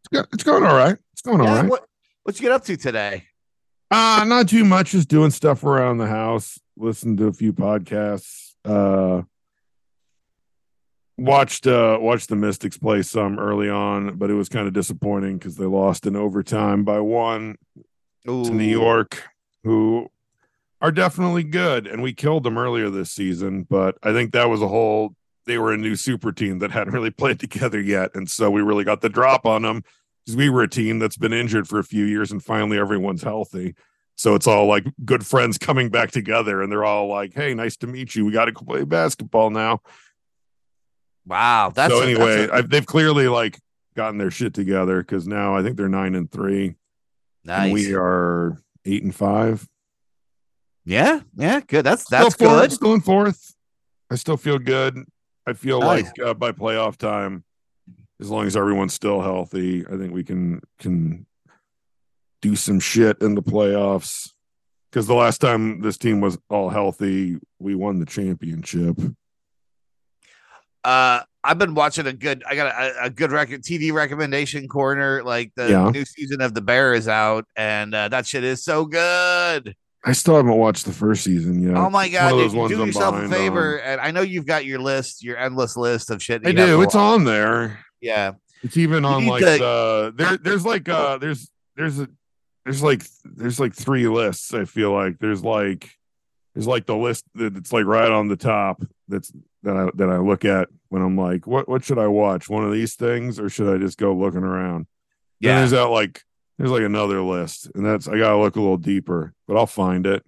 It's, 0.00 0.08
go- 0.12 0.28
it's 0.32 0.44
going 0.44 0.64
all 0.64 0.74
right. 0.76 0.96
It's 1.12 1.22
going 1.22 1.40
all 1.40 1.46
Yeah, 1.46 1.60
right. 1.62 1.70
what 1.70 1.86
what 2.24 2.38
you 2.38 2.42
get 2.42 2.52
up 2.52 2.64
to 2.64 2.76
today? 2.76 3.24
Uh 3.90 4.24
not 4.26 4.48
too 4.48 4.64
much. 4.64 4.90
Just 4.92 5.08
doing 5.08 5.30
stuff 5.30 5.62
around 5.64 5.98
the 5.98 6.06
house. 6.06 6.58
Listened 6.76 7.18
to 7.18 7.26
a 7.26 7.32
few 7.32 7.52
podcasts. 7.52 8.54
Uh 8.64 9.22
watched 11.16 11.66
uh 11.66 11.98
watched 12.00 12.28
the 12.28 12.36
Mystics 12.36 12.76
play 12.78 13.02
some 13.02 13.38
early 13.38 13.68
on, 13.70 14.16
but 14.16 14.30
it 14.30 14.34
was 14.34 14.48
kind 14.48 14.66
of 14.66 14.72
disappointing 14.72 15.38
because 15.38 15.56
they 15.56 15.66
lost 15.66 16.06
in 16.06 16.16
overtime 16.16 16.84
by 16.84 16.98
one 17.00 17.56
to 18.26 18.50
New 18.50 18.64
York, 18.64 19.22
who 19.64 20.08
are 20.80 20.90
definitely 20.92 21.44
good. 21.44 21.86
And 21.86 22.02
we 22.02 22.12
killed 22.14 22.42
them 22.42 22.58
earlier 22.58 22.90
this 22.90 23.10
season, 23.12 23.66
but 23.68 23.96
I 24.02 24.12
think 24.12 24.32
that 24.32 24.48
was 24.48 24.62
a 24.62 24.68
whole 24.68 25.14
they 25.46 25.58
were 25.58 25.72
a 25.72 25.76
new 25.76 25.96
super 25.96 26.32
team 26.32 26.58
that 26.60 26.70
hadn't 26.70 26.92
really 26.94 27.10
played 27.10 27.38
together 27.40 27.80
yet. 27.80 28.10
And 28.14 28.28
so 28.30 28.50
we 28.50 28.62
really 28.62 28.84
got 28.84 29.00
the 29.00 29.08
drop 29.08 29.44
on 29.46 29.62
them 29.62 29.82
because 30.24 30.36
we 30.36 30.48
were 30.50 30.62
a 30.62 30.68
team 30.68 30.98
that's 30.98 31.16
been 31.16 31.32
injured 31.32 31.68
for 31.68 31.78
a 31.78 31.84
few 31.84 32.04
years 32.04 32.32
and 32.32 32.42
finally 32.42 32.78
everyone's 32.78 33.22
healthy. 33.22 33.74
So 34.16 34.34
it's 34.36 34.46
all 34.46 34.66
like 34.66 34.84
good 35.04 35.26
friends 35.26 35.58
coming 35.58 35.88
back 35.90 36.10
together 36.12 36.62
and 36.62 36.70
they're 36.70 36.84
all 36.84 37.08
like, 37.08 37.34
Hey, 37.34 37.52
nice 37.52 37.76
to 37.78 37.86
meet 37.86 38.14
you. 38.14 38.24
We 38.24 38.32
got 38.32 38.44
to 38.46 38.52
play 38.52 38.84
basketball 38.84 39.50
now. 39.50 39.80
Wow, 41.26 41.72
that's 41.74 41.92
so 41.92 42.02
a- 42.02 42.06
that's 42.06 42.18
anyway, 42.18 42.46
a- 42.48 42.54
I, 42.54 42.60
they've 42.62 42.86
clearly 42.86 43.28
like 43.28 43.58
gotten 43.96 44.18
their 44.18 44.30
shit 44.30 44.54
together 44.54 45.00
because 45.00 45.26
now 45.26 45.56
I 45.56 45.62
think 45.62 45.76
they're 45.76 45.88
nine 45.88 46.14
and 46.14 46.30
three. 46.30 46.74
nice. 47.44 47.64
And 47.64 47.72
we 47.72 47.94
are 47.94 48.58
eight 48.84 49.02
and 49.02 49.14
five. 49.14 49.66
Yeah, 50.84 51.20
yeah, 51.36 51.60
good. 51.60 51.84
That's 51.84 52.04
that's 52.08 52.34
still 52.34 52.48
fourth, 52.50 52.60
good. 52.62 52.72
Still 52.72 52.94
in 52.94 53.00
fourth. 53.00 53.54
I 54.10 54.16
still 54.16 54.36
feel 54.36 54.58
good. 54.58 54.98
I 55.46 55.52
feel 55.52 55.80
Nice. 55.80 56.04
like 56.04 56.26
uh, 56.26 56.34
by 56.34 56.52
playoff 56.52 56.96
time, 56.96 57.44
as 58.20 58.30
long 58.30 58.46
as 58.46 58.56
everyone's 58.56 58.94
still 58.94 59.20
healthy, 59.20 59.84
I 59.86 59.96
think 59.96 60.12
we 60.12 60.24
can 60.24 60.60
can 60.78 61.26
do 62.40 62.56
some 62.56 62.80
shit 62.80 63.20
in 63.20 63.34
the 63.34 63.42
playoffs. 63.42 64.30
Because 64.90 65.06
the 65.06 65.14
last 65.14 65.38
time 65.40 65.80
this 65.80 65.98
team 65.98 66.20
was 66.20 66.38
all 66.48 66.70
healthy, 66.70 67.36
we 67.58 67.74
won 67.74 67.98
the 67.98 68.06
championship. 68.06 68.96
Uh, 70.84 71.20
I've 71.42 71.58
been 71.58 71.74
watching 71.74 72.06
a 72.06 72.12
good. 72.12 72.42
I 72.48 72.54
got 72.54 72.66
a, 72.68 73.04
a 73.04 73.10
good 73.10 73.32
record 73.32 73.62
TV 73.62 73.92
recommendation 73.92 74.68
corner. 74.68 75.22
Like 75.22 75.52
the 75.56 75.70
Yeah. 75.70 75.90
new 75.90 76.04
season 76.04 76.40
of 76.40 76.54
The 76.54 76.60
Bear 76.62 76.94
is 76.94 77.08
out, 77.08 77.44
and 77.56 77.94
uh, 77.94 78.08
that 78.08 78.26
shit 78.26 78.44
is 78.44 78.62
so 78.64 78.84
good. 78.84 79.74
I 80.04 80.12
still 80.12 80.36
haven't 80.36 80.56
watched 80.56 80.84
the 80.84 80.92
first 80.92 81.24
season 81.24 81.62
yet. 81.62 81.76
Oh 81.76 81.88
my 81.88 82.08
god, 82.08 82.30
dude, 82.30 82.52
do 82.52 82.62
I'm 82.82 82.86
yourself 82.86 83.14
a 83.14 83.22
behind 83.22 83.32
favor, 83.32 83.80
and 83.80 84.00
I 84.00 84.10
know 84.10 84.20
you've 84.20 84.46
got 84.46 84.66
your 84.66 84.78
list, 84.78 85.24
your 85.24 85.38
endless 85.38 85.76
list 85.76 86.10
of 86.10 86.22
shit. 86.22 86.46
I 86.46 86.52
do. 86.52 86.82
It's 86.82 86.94
watch. 86.94 87.00
on 87.00 87.24
there. 87.24 87.78
Yeah, 88.00 88.32
It's 88.62 88.76
even 88.76 89.04
You 89.04 89.08
on 89.08 89.26
like 89.26 89.40
to- 89.42 89.58
the 89.58 90.14
there. 90.14 90.36
There's 90.36 90.66
like 90.66 90.88
uh 90.88 91.16
there's 91.18 91.50
there's 91.76 91.98
a 92.00 92.08
there's 92.64 92.82
like 92.82 93.02
there's 93.24 93.58
like 93.58 93.74
three 93.74 94.06
lists. 94.06 94.52
I 94.52 94.66
feel 94.66 94.92
like 94.92 95.18
there's 95.18 95.42
like 95.42 95.90
there's 96.54 96.66
like 96.66 96.86
the 96.86 96.96
list 96.96 97.24
that's 97.34 97.72
like 97.72 97.86
right 97.86 98.10
on 98.10 98.28
the 98.28 98.36
top. 98.36 98.82
That's 99.08 99.32
that 99.62 99.76
I 99.76 99.88
that 99.94 100.10
I 100.10 100.18
look 100.18 100.44
at 100.44 100.68
when 100.90 101.00
I'm 101.02 101.16
like, 101.16 101.46
what 101.46 101.66
what 101.66 101.82
should 101.82 101.98
I 101.98 102.08
watch? 102.08 102.50
One 102.50 102.64
of 102.64 102.72
these 102.72 102.94
things, 102.94 103.40
or 103.40 103.48
should 103.48 103.74
I 103.74 103.78
just 103.78 103.96
go 103.96 104.14
looking 104.14 104.44
around? 104.44 104.86
Then 105.40 105.50
yeah. 105.50 105.58
there's 105.60 105.70
that 105.72 105.84
like 105.88 106.22
there's 106.58 106.70
like 106.70 106.82
another 106.82 107.20
list, 107.22 107.70
and 107.74 107.84
that's 107.84 108.06
I 108.08 108.18
gotta 108.18 108.36
look 108.38 108.56
a 108.56 108.60
little 108.60 108.76
deeper, 108.76 109.32
but 109.48 109.56
I'll 109.56 109.66
find 109.66 110.06
it. 110.06 110.24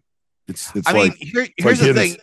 It's 0.48 0.74
it's 0.76 0.86
I 0.88 0.92
like 0.92 1.18
mean, 1.20 1.30
here, 1.32 1.48
here's 1.56 1.80
like 1.82 1.88
the 1.88 1.94
thing. 1.94 2.16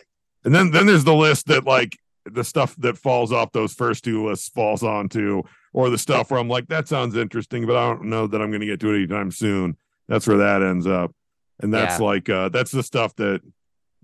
and 0.44 0.54
then 0.54 0.70
then 0.70 0.86
there's 0.86 1.04
the 1.04 1.14
list 1.14 1.46
that 1.46 1.64
like 1.64 1.96
the 2.26 2.44
stuff 2.44 2.74
that 2.78 2.96
falls 2.96 3.32
off 3.32 3.52
those 3.52 3.74
first 3.74 4.02
two 4.04 4.26
lists 4.26 4.48
falls 4.48 4.82
onto, 4.82 5.42
or 5.74 5.90
the 5.90 5.98
stuff 5.98 6.30
where 6.30 6.40
I'm 6.40 6.48
like, 6.48 6.68
that 6.68 6.88
sounds 6.88 7.16
interesting, 7.16 7.66
but 7.66 7.76
I 7.76 7.86
don't 7.88 8.04
know 8.04 8.26
that 8.26 8.40
I'm 8.40 8.50
gonna 8.50 8.64
get 8.66 8.80
to 8.80 8.90
it 8.92 8.96
anytime 8.96 9.30
soon. 9.30 9.76
That's 10.08 10.26
where 10.26 10.38
that 10.38 10.62
ends 10.62 10.86
up. 10.86 11.12
And 11.60 11.72
that's 11.72 11.98
Yeah. 12.00 12.06
like 12.06 12.28
uh 12.28 12.48
that's 12.48 12.70
the 12.72 12.82
stuff 12.82 13.14
that 13.16 13.40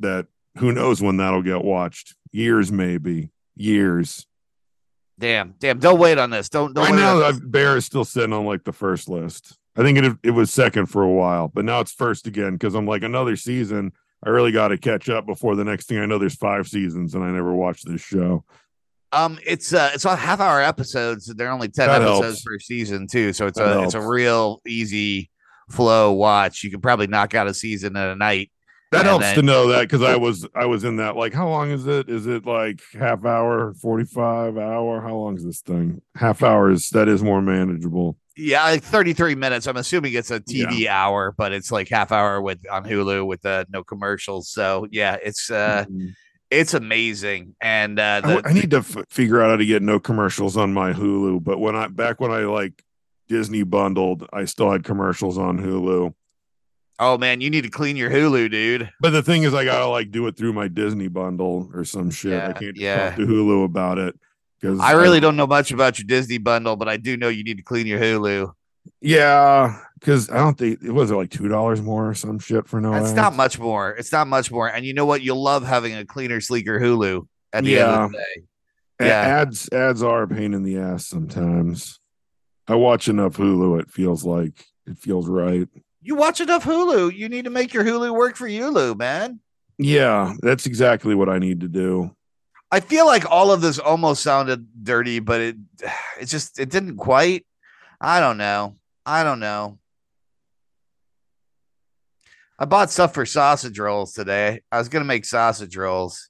that 0.00 0.26
who 0.58 0.72
knows 0.72 1.00
when 1.02 1.16
that'll 1.18 1.42
get 1.42 1.62
watched. 1.64 2.14
Years 2.32 2.70
maybe. 2.70 3.30
Years. 3.56 4.26
Damn, 5.18 5.54
damn. 5.58 5.78
Don't 5.78 5.98
wait 5.98 6.18
on 6.18 6.30
this. 6.30 6.48
Don't 6.48 6.72
don't 6.74 6.84
Right 6.84 6.92
wait. 6.94 7.00
now 7.00 7.16
on 7.18 7.22
I've- 7.22 7.40
Bear 7.44 7.76
is 7.76 7.84
still 7.84 8.04
sitting 8.04 8.32
on 8.32 8.44
like 8.46 8.64
the 8.64 8.72
first 8.72 9.08
list. 9.08 9.56
I 9.76 9.82
think 9.82 9.98
it 9.98 10.16
it 10.22 10.30
was 10.32 10.50
second 10.52 10.86
for 10.86 11.02
a 11.02 11.10
while, 11.10 11.48
but 11.48 11.64
now 11.64 11.80
it's 11.80 11.92
first 11.92 12.26
again 12.26 12.52
because 12.52 12.74
I'm 12.74 12.86
like 12.86 13.02
another 13.02 13.36
season. 13.36 13.92
I 14.24 14.28
really 14.30 14.52
got 14.52 14.68
to 14.68 14.76
catch 14.78 15.08
up 15.08 15.24
before 15.26 15.56
the 15.56 15.64
next 15.64 15.86
thing 15.86 15.98
I 15.98 16.06
know. 16.06 16.18
There's 16.18 16.34
five 16.36 16.68
seasons, 16.68 17.14
and 17.14 17.24
I 17.24 17.30
never 17.30 17.54
watched 17.54 17.86
this 17.88 18.00
show. 18.02 18.44
Um, 19.12 19.38
it's 19.46 19.72
uh, 19.72 19.90
it's 19.94 20.04
on 20.06 20.18
half 20.18 20.40
hour 20.40 20.60
episodes. 20.60 21.26
They're 21.26 21.50
only 21.50 21.68
ten 21.68 21.88
That 21.88 22.02
episodes 22.02 22.22
helps. 22.26 22.44
per 22.44 22.58
season 22.58 23.06
too, 23.06 23.32
so 23.32 23.46
it's 23.46 23.58
That 23.58 23.76
a 23.76 23.82
it's 23.82 23.94
a 23.94 24.06
real 24.06 24.60
easy 24.66 25.30
flow 25.70 26.12
watch. 26.12 26.62
You 26.64 26.70
can 26.70 26.80
probably 26.80 27.06
knock 27.06 27.34
out 27.34 27.46
a 27.46 27.54
season 27.54 27.96
in 27.96 28.02
a 28.02 28.14
night. 28.16 28.50
That 28.92 29.06
helps 29.06 29.24
then- 29.24 29.36
to 29.36 29.42
know 29.42 29.68
that 29.68 29.82
because 29.82 30.02
I 30.02 30.16
was 30.16 30.46
I 30.54 30.66
was 30.66 30.84
in 30.84 30.96
that 30.96 31.16
like 31.16 31.32
how 31.32 31.48
long 31.48 31.70
is 31.70 31.86
it? 31.86 32.08
Is 32.10 32.26
it 32.26 32.44
like 32.44 32.80
half 32.98 33.24
hour, 33.24 33.72
forty 33.80 34.04
five 34.04 34.58
hour? 34.58 35.00
How 35.00 35.14
long 35.16 35.36
is 35.36 35.44
this 35.44 35.60
thing? 35.60 36.02
Half 36.16 36.42
hours. 36.42 36.88
That 36.90 37.08
is 37.08 37.22
more 37.22 37.40
manageable. 37.40 38.16
Yeah, 38.40 38.62
like 38.64 38.82
thirty 38.82 39.12
three 39.12 39.34
minutes. 39.34 39.66
I'm 39.66 39.76
assuming 39.76 40.14
it's 40.14 40.30
a 40.30 40.40
TV 40.40 40.86
hour, 40.86 41.32
but 41.36 41.52
it's 41.52 41.70
like 41.70 41.88
half 41.88 42.10
hour 42.12 42.40
with 42.40 42.58
on 42.70 42.84
Hulu 42.84 43.26
with 43.26 43.44
uh, 43.44 43.64
no 43.70 43.84
commercials. 43.84 44.48
So 44.48 44.86
yeah, 44.90 45.16
it's 45.22 45.50
uh, 45.50 45.84
Mhm. 45.90 46.14
it's 46.50 46.74
amazing. 46.74 47.54
And 47.60 47.98
uh, 48.00 48.20
I, 48.24 48.28
the, 48.28 48.34
w- 48.36 48.42
I 48.46 48.52
need 48.52 48.70
to 48.70 48.78
f- 48.78 49.04
figure 49.10 49.42
out 49.42 49.50
how 49.50 49.56
to 49.56 49.66
get 49.66 49.82
no 49.82 50.00
commercials 50.00 50.56
on 50.56 50.72
my 50.72 50.92
Hulu. 50.92 51.44
But 51.44 51.58
when 51.58 51.76
I 51.76 51.88
back 51.88 52.20
when 52.20 52.30
I 52.30 52.40
like 52.40 52.82
Disney 53.28 53.62
bundled, 53.62 54.26
I 54.32 54.44
still 54.46 54.70
had 54.70 54.84
commercials 54.84 55.36
on 55.38 55.58
Hulu. 55.58 56.14
oh 56.98 57.18
man, 57.18 57.40
you 57.40 57.50
need 57.50 57.62
to 57.64 57.70
clean 57.70 57.96
your 57.96 58.10
Hulu, 58.10 58.50
dude. 58.50 58.90
But 59.00 59.10
the 59.10 59.22
thing 59.22 59.42
is, 59.44 59.54
I 59.54 59.64
gotta 59.64 59.86
like 59.86 60.10
do 60.10 60.26
it 60.26 60.36
through 60.36 60.52
my 60.52 60.68
Disney 60.68 61.08
bundle 61.08 61.70
or 61.74 61.84
some 61.84 62.10
shit. 62.10 62.42
I 62.42 62.52
can't 62.52 62.76
yeah. 62.76 63.10
talk 63.10 63.18
to 63.18 63.26
Hulu 63.26 63.64
about 63.64 63.98
it 63.98 64.18
because 64.60 64.80
I 64.80 64.92
really 64.92 65.20
don't 65.20 65.36
know 65.36 65.46
much 65.46 65.72
about 65.72 65.98
your 65.98 66.06
Disney 66.06 66.38
bundle, 66.38 66.76
but 66.76 66.88
I 66.88 66.96
do 66.96 67.16
know 67.16 67.28
you 67.28 67.44
need 67.44 67.56
to 67.56 67.62
clean 67.62 67.86
your 67.86 68.00
Hulu. 68.00 68.52
Yeah, 69.00 69.78
because 69.98 70.30
I 70.30 70.38
don't 70.38 70.58
think 70.58 70.82
it 70.82 70.92
was 70.92 71.10
like 71.10 71.30
two 71.30 71.48
dollars 71.48 71.80
more 71.80 72.10
or 72.10 72.14
some 72.14 72.38
shit 72.38 72.66
for 72.66 72.80
no. 72.80 72.94
It's 72.94 73.12
not 73.12 73.34
much 73.34 73.58
more. 73.58 73.92
It's 73.92 74.12
not 74.12 74.26
much 74.26 74.50
more. 74.50 74.68
And 74.68 74.84
you 74.84 74.94
know 74.94 75.06
what? 75.06 75.22
You'll 75.22 75.42
love 75.42 75.64
having 75.64 75.94
a 75.94 76.04
cleaner, 76.04 76.40
sleeker 76.40 76.78
Hulu 76.78 77.26
at 77.52 77.64
the 77.64 77.78
end 77.78 77.90
of 77.90 78.12
the 78.12 78.18
day. 78.18 78.42
Yeah. 79.00 79.20
ads 79.40 79.72
ads 79.72 80.02
are 80.02 80.24
a 80.24 80.28
pain 80.28 80.52
in 80.52 80.62
the 80.62 80.78
ass 80.78 81.06
sometimes. 81.06 81.98
I 82.68 82.74
watch 82.74 83.08
enough 83.08 83.36
Hulu, 83.36 83.80
it 83.80 83.90
feels 83.90 84.24
like 84.24 84.66
it 84.86 84.98
feels 84.98 85.26
right. 85.26 85.66
You 86.02 86.16
watch 86.16 86.40
enough 86.40 86.64
Hulu. 86.64 87.14
You 87.14 87.28
need 87.28 87.44
to 87.44 87.50
make 87.50 87.74
your 87.74 87.84
Hulu 87.84 88.14
work 88.14 88.36
for 88.36 88.46
you, 88.46 88.68
Lou, 88.70 88.94
man. 88.94 89.40
Yeah, 89.78 90.34
that's 90.40 90.66
exactly 90.66 91.14
what 91.14 91.28
I 91.28 91.38
need 91.38 91.60
to 91.60 91.68
do. 91.68 92.14
I 92.72 92.80
feel 92.80 93.06
like 93.06 93.28
all 93.28 93.50
of 93.50 93.60
this 93.60 93.78
almost 93.78 94.22
sounded 94.22 94.66
dirty, 94.84 95.18
but 95.18 95.40
it 95.40 95.56
it 96.20 96.26
just 96.26 96.58
it 96.58 96.70
didn't 96.70 96.96
quite. 96.96 97.46
I 98.00 98.20
don't 98.20 98.38
know. 98.38 98.76
I 99.04 99.24
don't 99.24 99.40
know. 99.40 99.78
I 102.58 102.66
bought 102.66 102.90
stuff 102.90 103.14
for 103.14 103.24
sausage 103.24 103.78
rolls 103.78 104.12
today. 104.12 104.60
I 104.70 104.78
was 104.78 104.88
gonna 104.88 105.04
make 105.04 105.24
sausage 105.24 105.76
rolls. 105.76 106.28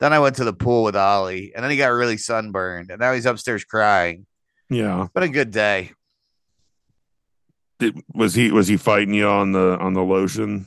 Then 0.00 0.12
I 0.12 0.18
went 0.18 0.36
to 0.36 0.44
the 0.44 0.52
pool 0.52 0.84
with 0.84 0.96
Ollie, 0.96 1.52
and 1.54 1.62
then 1.62 1.70
he 1.70 1.76
got 1.76 1.88
really 1.88 2.16
sunburned, 2.16 2.90
and 2.90 3.00
now 3.00 3.12
he's 3.12 3.26
upstairs 3.26 3.64
crying. 3.64 4.26
Yeah, 4.70 5.06
Been 5.14 5.22
a 5.22 5.28
good 5.28 5.50
day. 5.50 5.92
Did, 7.78 8.00
was 8.12 8.34
he 8.34 8.50
was 8.50 8.66
he 8.66 8.76
fighting 8.76 9.14
you 9.14 9.28
on 9.28 9.52
the 9.52 9.76
on 9.78 9.94
the 9.94 10.02
lotion? 10.02 10.66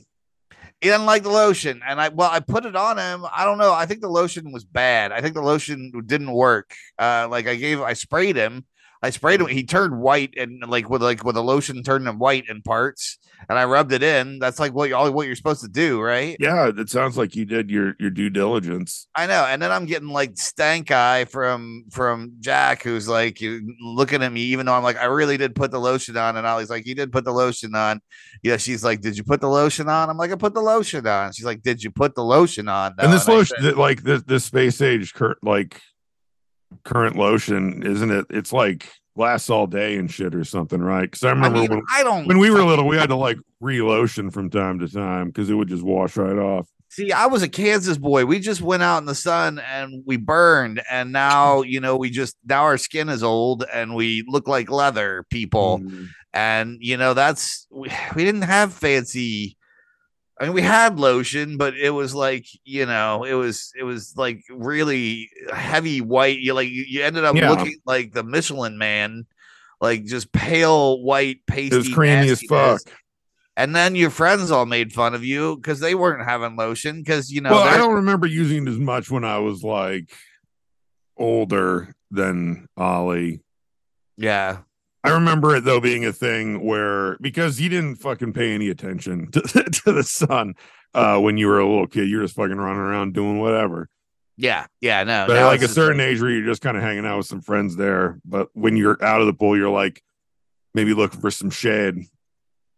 He 0.80 0.88
didn't 0.88 1.06
like 1.06 1.24
the 1.24 1.30
lotion, 1.30 1.80
and 1.86 2.00
I 2.00 2.08
well, 2.10 2.30
I 2.30 2.38
put 2.38 2.64
it 2.64 2.76
on 2.76 2.98
him. 2.98 3.26
I 3.34 3.44
don't 3.44 3.58
know. 3.58 3.72
I 3.72 3.86
think 3.86 4.00
the 4.00 4.08
lotion 4.08 4.52
was 4.52 4.64
bad. 4.64 5.10
I 5.10 5.20
think 5.20 5.34
the 5.34 5.42
lotion 5.42 5.92
didn't 6.06 6.30
work. 6.30 6.72
Uh, 6.98 7.26
like 7.28 7.48
I 7.48 7.56
gave, 7.56 7.80
I 7.80 7.94
sprayed 7.94 8.36
him. 8.36 8.64
I 9.02 9.10
sprayed 9.10 9.40
him. 9.40 9.46
He 9.46 9.62
turned 9.64 9.98
white, 10.00 10.34
and 10.36 10.62
like 10.68 10.90
with 10.90 11.02
like 11.02 11.24
with 11.24 11.36
a 11.36 11.40
lotion 11.40 11.82
turned 11.82 12.06
him 12.08 12.18
white 12.18 12.44
in 12.48 12.62
parts, 12.62 13.18
and 13.48 13.58
I 13.58 13.64
rubbed 13.64 13.92
it 13.92 14.02
in. 14.02 14.38
That's 14.40 14.58
like 14.58 14.74
what 14.74 14.90
all 14.92 15.10
what 15.12 15.26
you're 15.26 15.36
supposed 15.36 15.60
to 15.62 15.68
do, 15.68 16.00
right? 16.00 16.36
Yeah, 16.40 16.70
it 16.76 16.88
sounds 16.90 17.16
like 17.16 17.36
you 17.36 17.44
did 17.44 17.70
your 17.70 17.94
your 18.00 18.10
due 18.10 18.30
diligence. 18.30 19.06
I 19.14 19.26
know. 19.26 19.44
And 19.44 19.62
then 19.62 19.70
I'm 19.70 19.86
getting 19.86 20.08
like 20.08 20.36
stank 20.36 20.90
eye 20.90 21.26
from 21.26 21.84
from 21.90 22.32
Jack, 22.40 22.82
who's 22.82 23.08
like 23.08 23.40
you 23.40 23.74
looking 23.80 24.22
at 24.22 24.32
me, 24.32 24.40
even 24.42 24.66
though 24.66 24.74
I'm 24.74 24.82
like, 24.82 24.96
I 24.98 25.04
really 25.04 25.36
did 25.36 25.54
put 25.54 25.70
the 25.70 25.78
lotion 25.80 26.16
on. 26.16 26.36
And 26.36 26.46
Ollie's 26.46 26.70
like, 26.70 26.86
You 26.86 26.94
did 26.96 27.12
put 27.12 27.24
the 27.24 27.32
lotion 27.32 27.74
on. 27.76 28.00
Yeah, 28.42 28.56
she's 28.56 28.82
like, 28.82 29.00
Did 29.00 29.16
you 29.16 29.22
put 29.24 29.40
the 29.40 29.48
lotion 29.48 29.88
on? 29.88 30.10
I'm 30.10 30.16
like, 30.18 30.32
I 30.32 30.34
put 30.34 30.54
the 30.54 30.60
lotion 30.60 31.06
on. 31.06 31.32
She's 31.32 31.46
like, 31.46 31.62
Did 31.62 31.82
you 31.84 31.90
put 31.90 32.14
the 32.16 32.24
lotion 32.24 32.68
on? 32.68 32.94
and 32.98 33.12
this 33.12 33.28
I 33.28 33.32
lotion, 33.32 33.56
said, 33.60 33.76
like 33.76 34.02
this 34.02 34.22
this 34.24 34.44
space 34.44 34.80
age 34.80 35.14
current 35.14 35.38
like 35.42 35.80
current 36.84 37.16
lotion, 37.16 37.82
isn't 37.82 38.10
it? 38.10 38.26
It's 38.30 38.52
like 38.52 38.88
lasts 39.16 39.50
all 39.50 39.66
day 39.66 39.96
and 39.96 40.10
shit 40.10 40.34
or 40.34 40.44
something, 40.44 40.80
right? 40.80 41.10
Because 41.10 41.24
I 41.24 41.28
I 41.28 41.32
remember 41.32 41.60
mean, 41.60 41.70
when 41.70 41.82
I 41.92 42.02
don't 42.02 42.26
when 42.26 42.38
we 42.38 42.50
were 42.50 42.62
little, 42.62 42.86
we 42.86 42.96
had 42.96 43.10
to 43.10 43.16
like 43.16 43.38
re-lotion 43.60 44.30
from 44.30 44.48
time 44.50 44.78
to 44.78 44.88
time 44.88 45.26
because 45.28 45.50
it 45.50 45.54
would 45.54 45.68
just 45.68 45.82
wash 45.82 46.16
right 46.16 46.38
off. 46.38 46.68
see. 46.88 47.12
I 47.12 47.26
was 47.26 47.42
a 47.42 47.48
Kansas 47.48 47.98
boy. 47.98 48.24
We 48.24 48.38
just 48.38 48.62
went 48.62 48.82
out 48.82 48.98
in 48.98 49.06
the 49.06 49.14
sun 49.14 49.58
and 49.58 50.02
we 50.06 50.16
burned, 50.16 50.80
and 50.90 51.12
now 51.12 51.62
you 51.62 51.80
know 51.80 51.96
we 51.96 52.10
just 52.10 52.36
now 52.46 52.62
our 52.62 52.78
skin 52.78 53.08
is 53.08 53.22
old 53.22 53.64
and 53.72 53.94
we 53.94 54.24
look 54.26 54.48
like 54.48 54.70
leather 54.70 55.24
people. 55.30 55.80
Mm. 55.80 56.08
and 56.32 56.78
you 56.80 56.96
know 56.96 57.14
that's 57.14 57.66
we, 57.70 57.90
we 58.14 58.24
didn't 58.24 58.42
have 58.42 58.72
fancy 58.72 59.57
i 60.40 60.44
mean 60.44 60.52
we 60.52 60.62
had 60.62 60.98
lotion 61.00 61.56
but 61.56 61.74
it 61.76 61.90
was 61.90 62.14
like 62.14 62.46
you 62.64 62.86
know 62.86 63.24
it 63.24 63.34
was 63.34 63.72
it 63.78 63.82
was 63.84 64.14
like 64.16 64.42
really 64.50 65.30
heavy 65.52 66.00
white 66.00 66.38
you 66.38 66.54
like 66.54 66.68
you, 66.68 66.84
you 66.88 67.02
ended 67.02 67.24
up 67.24 67.34
Yeah. 67.36 67.50
looking 67.50 67.76
like 67.84 68.12
the 68.12 68.22
michelin 68.22 68.78
man 68.78 69.26
like 69.80 70.04
just 70.04 70.32
pale 70.32 71.00
white 71.02 71.38
pasty 71.46 71.74
It 71.74 71.78
was 71.78 71.88
creamy 71.94 72.28
as 72.30 72.42
fuck. 72.42 72.80
and 73.56 73.74
then 73.74 73.94
your 73.96 74.10
friends 74.10 74.50
all 74.50 74.66
made 74.66 74.92
fun 74.92 75.14
of 75.14 75.24
you 75.24 75.56
because 75.56 75.80
they 75.80 75.94
weren't 75.94 76.24
having 76.28 76.56
lotion 76.56 76.98
because 77.02 77.30
you 77.30 77.40
know 77.40 77.50
well, 77.50 77.62
I 77.68 77.76
don't 77.76 77.94
remember 77.94 78.26
using 78.26 78.66
it 78.66 78.70
as 78.70 78.78
much 78.78 79.10
when 79.10 79.24
I 79.24 79.38
was 79.38 79.62
like 79.62 80.10
older 81.16 81.94
than 82.10 82.68
Ollie. 82.76 83.40
yeah 84.16 84.58
I 85.04 85.10
remember 85.10 85.54
it 85.56 85.64
though 85.64 85.80
being 85.80 86.04
a 86.04 86.12
thing 86.12 86.64
where 86.64 87.16
because 87.20 87.60
you 87.60 87.68
didn't 87.68 87.96
fucking 87.96 88.32
pay 88.32 88.52
any 88.54 88.68
attention 88.68 89.30
to, 89.32 89.40
to 89.40 89.92
the 89.92 90.02
sun 90.02 90.54
uh, 90.94 91.18
when 91.18 91.36
you 91.36 91.46
were 91.46 91.60
a 91.60 91.66
little 91.68 91.86
kid, 91.86 92.08
you're 92.08 92.22
just 92.22 92.34
fucking 92.34 92.56
running 92.56 92.80
around 92.80 93.14
doing 93.14 93.38
whatever. 93.38 93.88
yeah 94.36 94.66
yeah 94.80 95.04
no 95.04 95.24
But 95.28 95.44
like 95.44 95.58
a 95.60 95.62
just 95.62 95.74
certain 95.74 96.00
age 96.00 96.20
where 96.20 96.30
you're 96.30 96.46
just 96.46 96.62
kind 96.62 96.76
of 96.76 96.82
hanging 96.82 97.06
out 97.06 97.18
with 97.18 97.26
some 97.26 97.40
friends 97.42 97.76
there. 97.76 98.18
But 98.24 98.48
when 98.54 98.76
you're 98.76 99.02
out 99.04 99.20
of 99.20 99.26
the 99.26 99.32
pool, 99.34 99.56
you're 99.56 99.70
like 99.70 100.02
maybe 100.74 100.94
looking 100.94 101.20
for 101.20 101.30
some 101.30 101.50
shade 101.50 101.94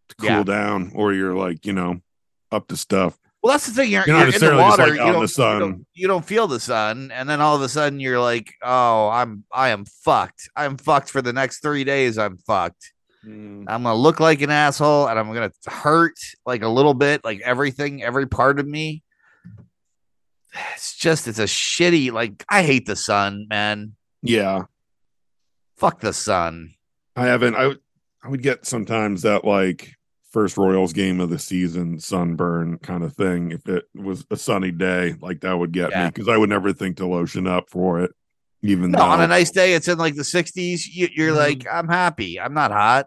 to 0.09 0.15
cool 0.17 0.29
Yeah. 0.29 0.43
down, 0.45 0.93
or 0.95 1.13
you're 1.13 1.35
like, 1.35 1.65
you 1.67 1.73
know, 1.73 2.01
up 2.53 2.69
to 2.69 2.77
stuff. 2.77 3.19
Well, 3.43 3.55
that's 3.55 3.67
the 3.67 3.73
thing. 3.73 3.91
You're, 3.91 4.05
You're 4.07 4.19
you're, 4.19 4.35
in 4.35 4.41
the 4.41 4.57
water. 4.57 4.83
like, 4.83 4.93
you, 4.93 4.99
don't, 4.99 5.23
the 5.23 5.29
sun. 5.29 5.55
You, 5.55 5.61
don't, 5.61 5.87
you 5.95 6.09
don't 6.09 6.25
feel 6.25 6.47
the 6.47 6.61
sun, 6.61 7.11
and 7.13 7.29
then 7.29 7.41
all 7.41 7.57
of 7.57 7.63
a 7.63 7.69
sudden 7.71 7.99
you're 7.99 8.21
like, 8.21 8.53
"Oh, 8.63 9.09
I'm 9.09 9.45
I 9.51 9.71
am 9.71 9.87
fucked. 9.87 10.51
I'm 10.55 10.77
fucked 10.77 11.11
for 11.11 11.23
the 11.23 11.33
next 11.33 11.61
three 11.61 11.85
days. 11.85 12.19
I'm 12.19 12.37
fucked. 12.37 12.93
Mm. 13.25 13.65
I'm 13.67 13.83
gonna 13.83 13.95
look 13.95 14.21
like 14.21 14.43
an 14.43 14.51
asshole, 14.51 15.09
and 15.09 15.19
I'm 15.19 15.33
gonna 15.33 15.53
hurt 15.67 16.19
like 16.45 16.63
a 16.63 16.69
little 16.69 16.93
bit, 16.93 17.25
like 17.25 17.41
everything, 17.41 18.03
every 18.03 18.27
part 18.27 18.61
of 18.61 18.67
me. 18.67 19.03
It's 20.75 20.97
just, 20.97 21.29
it's 21.29 21.39
a 21.39 21.45
shitty. 21.45 22.13
Like 22.13 22.45
I 22.49 22.63
hate 22.63 22.85
the 22.85 22.97
sun, 22.97 23.47
man. 23.49 23.95
Yeah. 24.23 24.65
Fuck 25.77 26.01
the 26.01 26.13
sun. 26.13 26.75
I 27.17 27.27
haven't. 27.27 27.55
I 27.57 27.73
I 28.23 28.29
would 28.29 28.43
get 28.43 28.67
sometimes 28.67 29.23
that 29.23 29.45
like 29.45 29.95
first 30.31 30.57
Royals 30.57 30.93
game 30.93 31.21
of 31.21 31.29
the 31.31 31.39
season 31.39 31.99
sunburn 31.99 32.79
kind 32.79 33.03
of 33.03 33.15
thing. 33.15 33.51
If 33.53 33.67
it 33.69 33.85
was 33.95 34.25
a 34.31 34.37
sunny 34.37 34.71
day, 34.71 35.15
like 35.21 35.41
that 35.41 35.59
would 35.59 35.73
get 35.73 35.91
me 35.91 36.07
because 36.07 36.29
I 36.29 36.37
would 36.37 36.49
never 36.51 36.73
think 36.73 36.97
to 36.99 37.07
lotion 37.07 37.47
up 37.47 37.69
for 37.71 38.01
it. 38.01 38.13
Even 38.63 38.91
No, 38.91 38.99
though 38.99 39.05
on 39.07 39.21
a 39.23 39.27
nice 39.27 39.51
day, 39.51 39.73
it's 39.75 39.89
in 39.89 39.99
like 39.99 40.15
the 40.17 40.23
60s. 40.23 40.83
You, 40.93 41.09
you're 41.13 41.33
Mhm. 41.33 41.37
like, 41.37 41.67
I'm 41.73 41.89
happy. 41.89 42.39
I'm 42.39 42.53
not 42.55 42.71
hot. 42.71 43.07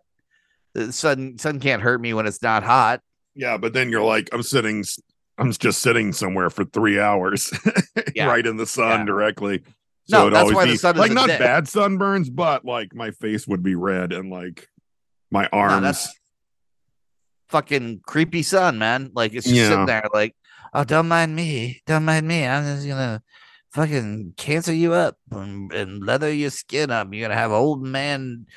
The 0.74 0.92
sun 0.92 1.38
sun 1.38 1.60
can't 1.60 1.82
hurt 1.82 2.02
me 2.02 2.14
when 2.14 2.26
it's 2.26 2.42
not 2.42 2.64
hot. 2.64 3.02
yeah, 3.36 3.58
but 3.58 3.74
then 3.74 3.90
you're 3.90 4.04
like, 4.04 4.30
I'm 4.34 4.44
sitting, 4.44 4.84
I'm 5.38 5.52
just 5.52 5.82
sitting 5.82 6.12
somewhere 6.14 6.50
for 6.50 6.66
three 6.66 7.00
hours, 7.00 7.52
Yeah. 8.16 8.26
right 8.28 8.46
in 8.46 8.58
the 8.58 8.66
sun 8.66 9.00
Yeah. 9.02 9.06
directly. 9.06 9.64
No, 10.10 10.22
it'd 10.28 10.34
that's 10.34 10.54
why 10.54 10.66
the 10.66 10.72
be- 10.74 10.78
sun 10.78 10.96
is 10.96 11.00
like 11.00 11.12
not 11.14 11.28
dick. 11.28 11.40
bad 11.40 11.66
sunburns, 11.66 12.28
but 12.34 12.66
like 12.66 12.94
my 12.94 13.12
face 13.12 13.48
would 13.48 13.64
be 13.64 13.76
red 13.76 14.12
and 14.12 14.30
like 14.32 14.68
my 15.32 15.48
arms. 15.54 15.82
that's 15.84 16.14
fucking 17.54 18.02
creepy 18.06 18.42
sun, 18.42 18.80
man. 18.80 19.12
Like 19.14 19.34
it's 19.34 19.46
just 19.46 19.56
Yeah. 19.56 19.70
sitting 19.70 19.86
there, 19.86 20.10
like, 20.12 20.36
oh, 20.74 20.84
don't 20.84 21.08
mind 21.08 21.36
me, 21.36 21.82
don't 21.86 22.04
mind 22.04 22.28
me. 22.28 22.46
I'm 22.48 22.64
just 22.64 22.88
gonna 22.88 23.22
fucking 23.72 24.34
cancer 24.38 24.74
you 24.74 24.94
up 24.94 25.18
and, 25.32 25.72
and 25.72 26.04
leather 26.04 26.34
your 26.34 26.50
skin 26.50 26.90
up. 26.90 27.14
You're 27.14 27.28
gonna 27.28 27.40
have 27.40 27.52
old 27.52 27.84
man 27.86 28.48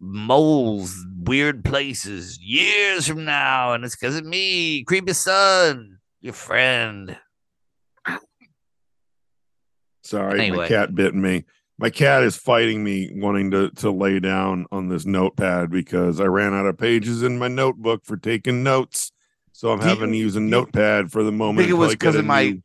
moles, 0.00 0.96
weird 1.16 1.64
places 1.64 2.38
years 2.40 3.06
from 3.06 3.24
now, 3.24 3.72
and 3.72 3.84
it's 3.84 3.94
because 3.94 4.16
of 4.16 4.24
me, 4.24 4.82
creepy 4.82 5.12
sun, 5.12 5.98
your 6.20 6.32
friend. 6.34 7.16
Sorry, 10.02 10.50
my 10.50 10.66
cat 10.66 10.92
bit 10.92 11.14
me. 11.14 11.44
My 11.80 11.88
cat 11.88 12.22
is 12.24 12.36
fighting 12.36 12.84
me, 12.84 13.10
wanting 13.14 13.50
to 13.52 13.70
to 13.76 13.90
lay 13.90 14.20
down 14.20 14.66
on 14.70 14.88
this 14.88 15.06
notepad 15.06 15.70
because 15.70 16.20
I 16.20 16.24
ran 16.26 16.52
out 16.52 16.66
of 16.66 16.76
pages 16.76 17.22
in 17.22 17.38
my 17.38 17.48
notebook 17.48 18.04
for 18.04 18.18
taking 18.18 18.62
notes. 18.62 19.12
So 19.52 19.70
I'm 19.72 19.78
Do 19.78 19.84
you- 19.84 19.88
having 19.90 20.12
to 20.12 20.18
use 20.18 20.36
a 20.36 20.40
notepad 20.40 21.10
for 21.10 21.22
the 21.22 21.30
I 21.30 21.34
moment. 21.34 21.58
think 21.60 21.70
it 21.70 21.74
was 21.74 21.92
because 21.92 22.16
of 22.16 22.26
my 22.26 22.50
new- 22.50 22.62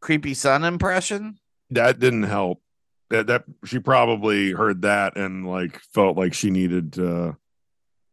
creepy 0.00 0.34
sun 0.34 0.64
impression. 0.64 1.38
that 1.70 1.98
didn't 1.98 2.24
help. 2.24 2.60
That 3.08 3.26
that 3.28 3.44
she 3.64 3.78
probably 3.78 4.52
heard 4.52 4.82
that 4.82 5.16
and 5.16 5.46
like 5.48 5.80
felt 5.94 6.16
like 6.18 6.34
she 6.34 6.50
needed 6.50 6.92
to 6.94 7.36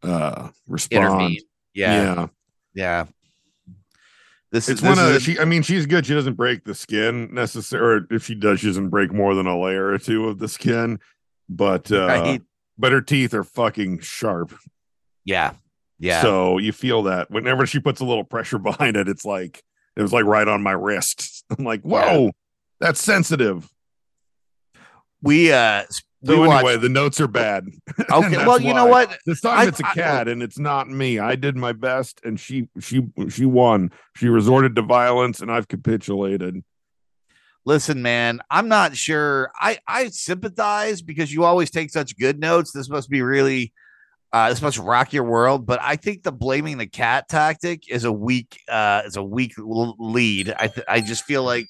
uh 0.02 0.48
respond. 0.66 1.04
Intervene. 1.04 1.40
Yeah, 1.74 1.92
yeah. 2.14 2.26
yeah. 2.74 3.04
This 4.50 4.68
It's 4.68 4.80
this 4.80 4.88
one 4.96 4.98
of 4.98 5.14
a- 5.16 5.20
she. 5.20 5.38
I 5.38 5.44
mean, 5.44 5.62
she's 5.62 5.84
good. 5.86 6.06
She 6.06 6.14
doesn't 6.14 6.34
break 6.34 6.64
the 6.64 6.74
skin 6.74 7.28
necessarily. 7.34 8.06
If 8.10 8.24
she 8.24 8.34
does, 8.34 8.60
she 8.60 8.66
doesn't 8.68 8.88
break 8.88 9.12
more 9.12 9.34
than 9.34 9.46
a 9.46 9.58
layer 9.60 9.88
or 9.88 9.98
two 9.98 10.28
of 10.28 10.38
the 10.38 10.48
skin. 10.48 11.00
But 11.48 11.92
uh, 11.92 12.06
Right. 12.06 12.42
but 12.78 12.92
her 12.92 13.00
teeth 13.02 13.34
are 13.34 13.44
fucking 13.44 13.98
sharp. 14.00 14.54
yeah, 15.24 15.52
yeah. 15.98 16.22
So 16.22 16.56
you 16.58 16.72
feel 16.72 17.02
that 17.04 17.30
whenever 17.30 17.66
she 17.66 17.78
puts 17.78 18.00
a 18.00 18.04
little 18.06 18.24
pressure 18.24 18.58
behind 18.70 18.96
it, 18.96 19.06
it's 19.08 19.24
like 19.24 19.62
it 19.96 20.02
was 20.02 20.12
like 20.14 20.24
right 20.24 20.48
on 20.48 20.62
my 20.62 20.72
wrist. 20.72 21.44
I'm 21.58 21.64
like, 21.64 21.82
whoa, 21.82 22.30
that's 22.80 23.00
sensitive. 23.02 23.68
we 25.22 25.52
uh 25.52 25.84
s- 26.22 26.28
we 26.28 26.34
anyway, 26.34 26.48
watched 26.62 26.80
the 26.80 26.88
notes 26.88 27.20
are 27.20 27.28
bad. 27.28 27.66
okay 28.10 28.36
well 28.46 28.60
you 28.60 28.74
know 28.74 28.86
what 28.86 29.16
This 29.26 29.40
time 29.40 29.58
I- 29.58 29.66
it's 29.66 29.80
a 29.80 29.84
cat 29.84 30.28
and 30.28 30.42
it's 30.42 30.58
not 30.58 30.88
me. 30.88 31.18
I 31.18 31.36
did 31.36 31.56
my 31.56 31.72
best 31.72 32.20
and 32.24 32.38
she 32.38 32.68
she 32.80 33.02
she 33.28 33.44
won. 33.46 33.90
She 34.16 34.28
resorted 34.28 34.74
to 34.76 34.82
violence 34.82 35.40
and 35.40 35.50
I've 35.50 35.68
capitulated. 35.68 36.62
listen 37.66 38.00
man 38.02 38.40
i'm 38.50 38.68
not 38.68 38.96
sure 38.96 39.50
i 39.60 39.78
i 39.86 40.08
sympathize 40.08 41.02
because 41.02 41.32
you 41.32 41.44
always 41.44 41.70
take 41.70 41.90
such 41.90 42.16
good 42.16 42.38
notes 42.40 42.72
this 42.72 42.88
must 42.88 43.10
be 43.10 43.20
really 43.20 43.72
uh 44.32 44.48
this 44.48 44.62
must 44.62 44.78
rock 44.78 45.12
your 45.12 45.24
world 45.24 45.66
but 45.66 45.78
i 45.82 45.96
think 45.96 46.22
the 46.22 46.32
blaming 46.32 46.78
the 46.78 46.86
cat 46.86 47.28
tactic 47.28 47.82
is 47.90 48.04
a 48.04 48.12
weak 48.12 48.58
uh 48.68 49.02
is 49.04 49.16
a 49.16 49.22
weak 49.22 49.52
lead 49.58 50.54
i 50.58 50.68
th- 50.68 50.86
i 50.88 51.00
just 51.00 51.24
feel 51.24 51.42
like 51.42 51.68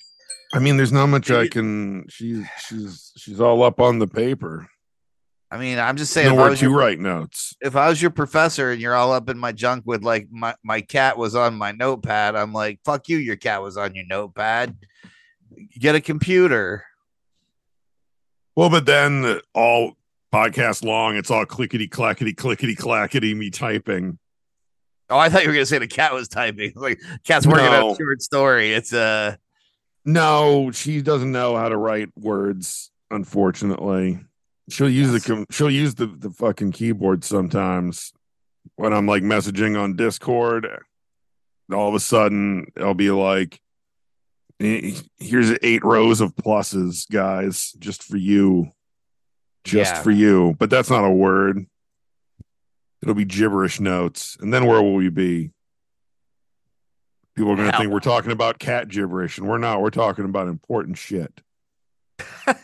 I 0.53 0.59
mean, 0.61 0.77
there's 0.77 0.93
not 0.93 1.07
much 1.09 1.31
I 1.31 1.47
can. 1.49 2.07
She's 2.09 2.45
she's 2.67 3.13
she's 3.17 3.41
all 3.41 3.63
up 3.63 3.81
on 3.81 3.99
the 3.99 4.07
paper. 4.07 4.69
i 5.51 5.57
mean 5.59 5.79
i'm 5.79 5.97
just 5.97 6.13
saying 6.13 6.29
Nowhere 6.29 6.55
to 6.55 6.63
your, 6.67 6.77
write 6.77 6.99
notes. 7.01 7.55
if 7.63 7.75
I 7.75 7.89
was 7.89 8.01
your 8.03 8.11
professor 8.11 8.71
and 8.71 8.81
you're 8.83 8.95
all 8.95 9.13
up 9.13 9.31
in 9.31 9.39
my 9.39 9.51
junk 9.53 9.85
with 9.87 10.03
like 10.03 10.29
my, 10.31 10.55
my 10.63 10.83
cat 10.83 11.17
was 11.17 11.35
on 11.35 11.55
my 11.55 11.73
notepad 11.73 12.37
i'm 12.37 12.53
like 12.53 12.81
fuck 12.85 13.09
you 13.09 13.17
your 13.17 13.37
cat 13.37 13.63
was 13.63 13.77
on 13.79 13.95
your 13.95 14.05
notepad 14.07 14.77
get 15.79 15.95
a 15.95 16.01
computer 16.03 16.85
Well, 18.57 18.69
but 18.71 18.85
then 18.87 19.41
all 19.55 19.95
podcast 20.35 20.85
long, 20.85 21.17
it's 21.17 21.31
all 21.31 21.47
clickety 21.47 21.89
clackety 21.89 22.35
clickety 22.35 22.75
clackety 22.75 23.33
me 23.35 23.49
typing. 23.51 24.19
oh 25.09 25.17
i 25.19 25.31
thought 25.31 25.43
you 25.43 25.49
were 25.49 25.55
gonna 25.55 25.65
say 25.67 25.79
the 25.79 25.87
cat 25.87 26.13
was 26.13 26.29
typing 26.29 26.73
like 26.77 27.01
cat's 27.25 27.47
working 27.47 27.65
No. 27.65 27.89
on 27.89 27.93
a 27.93 27.97
short 27.97 28.21
story 28.21 28.73
it's 28.75 28.93
uh 28.93 29.37
No, 30.09 30.71
she 30.71 31.03
doesn't 31.03 31.33
know 31.33 31.55
how 31.55 31.69
to 31.69 31.77
write 31.77 32.09
words. 32.17 32.91
Unfortunately, 33.11 34.19
she'll 34.71 34.89
use 34.89 35.13
the 35.13 35.47
she'll 35.51 35.71
use 35.71 35.97
the 35.97 36.07
the 36.07 36.31
fucking 36.31 36.73
keyboard 36.73 37.25
sometimes 37.25 38.15
when 38.77 38.95
I'm 38.95 39.07
like 39.07 39.23
messaging 39.23 39.79
on 39.79 39.97
Discord. 39.97 40.67
All 41.71 41.91
of 41.91 41.95
a 41.95 42.01
sudden, 42.01 42.69
I'll 42.79 42.95
be 42.95 43.11
like, 43.11 43.61
"Eh, 44.61 44.95
"Here's 45.19 45.53
eight 45.63 45.85
rows 45.85 46.23
of 46.23 46.35
pluses, 46.35 47.07
guys, 47.11 47.73
just 47.79 48.03
for 48.03 48.17
you, 48.17 48.71
just 49.65 49.95
Yeah. 49.97 50.03
for 50.03 50.11
you." 50.11 50.55
But 50.59 50.71
that's 50.71 50.89
not 50.89 51.05
a 51.05 51.11
word. 51.13 51.67
It'll 53.03 53.15
be 53.15 53.27
gibberish 53.27 53.79
notes, 53.79 54.39
and 54.41 54.55
then 54.55 54.65
where 54.65 54.81
will 54.83 54.95
we 54.95 55.11
be? 55.11 55.51
People 57.39 57.53
are 57.53 57.57
going 57.57 57.71
to 57.71 57.79
think 57.79 57.93
we're 57.93 58.01
talking 58.01 58.33
about 58.33 58.59
cat 58.59 58.89
gibberish, 58.89 59.39
and 59.39 59.47
we're 59.47 59.59
not. 59.59 59.81
We're 59.81 59.91
talking 59.91 60.25
about 60.25 60.49
important 60.49 60.99
shit. 60.99 61.41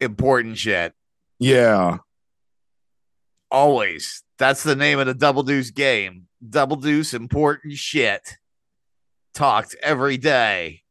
important 0.00 0.58
shit. 0.58 0.92
Yeah. 1.38 1.98
Always. 3.48 4.24
That's 4.38 4.64
the 4.64 4.74
name 4.74 4.98
of 4.98 5.06
the 5.06 5.14
double 5.14 5.44
deuce 5.44 5.70
game. 5.70 6.26
Double 6.44 6.74
deuce 6.74 7.14
important 7.14 7.74
shit. 7.74 8.38
Talked 9.32 9.76
every 9.84 10.16
day. 10.16 10.82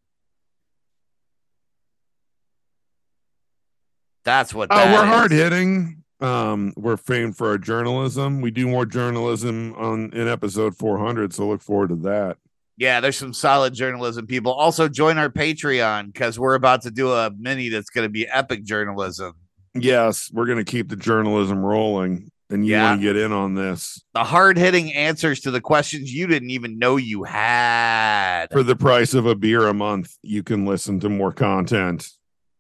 That's 4.24 4.54
what 4.54 4.70
Oh, 4.72 4.78
that 4.78 4.94
we're 4.94 5.06
hard 5.06 5.32
hitting. 5.32 6.01
Um, 6.22 6.74
we're 6.78 6.98
famed 6.98 7.36
for 7.38 7.48
our 7.48 7.58
journalism. 7.58 8.42
We 8.42 8.52
do 8.52 8.68
more 8.68 8.86
journalism 8.86 9.74
on 9.76 10.12
in 10.14 10.28
episode 10.28 10.76
400, 10.78 11.34
so 11.34 11.48
look 11.48 11.62
forward 11.62 11.90
to 11.90 11.96
that. 11.98 12.38
Yeah, 12.78 13.00
there's 13.00 13.18
some 13.18 13.34
solid 13.34 13.74
journalism 13.74 14.28
people. 14.28 14.52
Also 14.54 14.88
join 14.88 15.18
our 15.18 15.30
Patreon 15.30 16.08
because 16.14 16.40
we're 16.40 16.56
about 16.56 16.82
to 16.84 16.92
do 16.92 17.12
a 17.12 17.32
mini 17.38 17.70
that's 17.70 17.90
going 17.90 18.06
to 18.06 18.10
be 18.10 18.28
epic 18.28 18.64
journalism. 18.64 19.34
Yes, 19.76 20.30
we're 20.34 20.46
going 20.48 20.58
to 20.58 20.64
keep 20.70 20.90
the 20.90 20.96
journalism 20.96 21.64
rolling, 21.64 22.30
and 22.50 22.66
you 22.66 22.74
Yeah. 22.74 22.90
want 22.90 23.02
to 23.02 23.04
get 23.08 23.16
in 23.18 23.32
on 23.32 23.56
this 23.56 24.04
The 24.14 24.24
hard 24.24 24.58
hitting 24.58 24.94
answers 24.94 25.40
to 25.42 25.52
the 25.52 25.62
questions 25.62 26.14
you 26.14 26.28
didn't 26.28 26.50
even 26.52 26.78
know 26.80 26.98
you 26.98 27.24
had. 27.24 28.48
for 28.52 28.64
the 28.64 28.76
price 28.76 29.14
of 29.14 29.26
a 29.26 29.36
beer 29.36 29.68
a 29.68 29.74
month. 29.74 30.16
You 30.24 30.44
can 30.44 30.66
listen 30.66 31.00
to 31.02 31.10
more 31.10 31.32
content. 31.32 32.10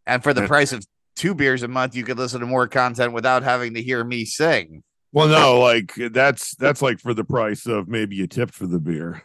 And 0.07 0.23
for 0.23 0.33
the 0.33 0.41
Yeah. 0.41 0.47
price 0.47 0.71
of 0.73 0.83
two 1.21 1.35
beers 1.35 1.61
a 1.61 1.67
month, 1.67 1.95
you 1.95 2.03
could 2.03 2.17
listen 2.17 2.39
to 2.39 2.47
more 2.47 2.67
content 2.67 3.13
without 3.13 3.43
having 3.43 3.75
to 3.75 3.81
hear 3.81 4.03
me 4.03 4.25
sing. 4.25 4.83
Well, 5.11 5.27
no, 5.27 5.59
like 5.59 5.93
that's 6.11 6.55
that's 6.55 6.81
like 6.81 6.99
for 6.99 7.13
the 7.13 7.23
price 7.23 7.67
of 7.67 7.87
maybe 7.87 8.23
a 8.23 8.27
tip 8.27 8.51
for 8.51 8.65
the 8.65 8.79
beer. 8.79 9.21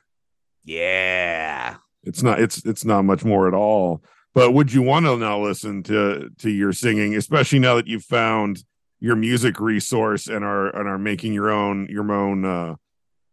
Yeah. 0.62 1.76
It's 2.02 2.22
not 2.22 2.38
it's 2.38 2.64
it's 2.66 2.84
not 2.84 3.02
much 3.06 3.24
more 3.24 3.48
at 3.48 3.54
all. 3.54 4.02
But 4.34 4.52
would 4.52 4.74
you 4.74 4.82
want 4.82 5.06
to 5.06 5.16
now 5.16 5.42
listen 5.42 5.82
to 5.84 6.28
to 6.38 6.50
your 6.50 6.74
singing, 6.74 7.16
especially 7.16 7.60
now 7.60 7.76
that 7.76 7.86
you've 7.86 8.04
found 8.04 8.62
your 9.00 9.16
music 9.16 9.58
resource 9.58 10.26
and 10.26 10.44
are 10.44 10.68
and 10.76 10.86
are 10.86 10.98
making 10.98 11.32
your 11.32 11.50
own 11.50 11.86
your 11.88 12.12
own 12.12 12.44
uh 12.44 12.74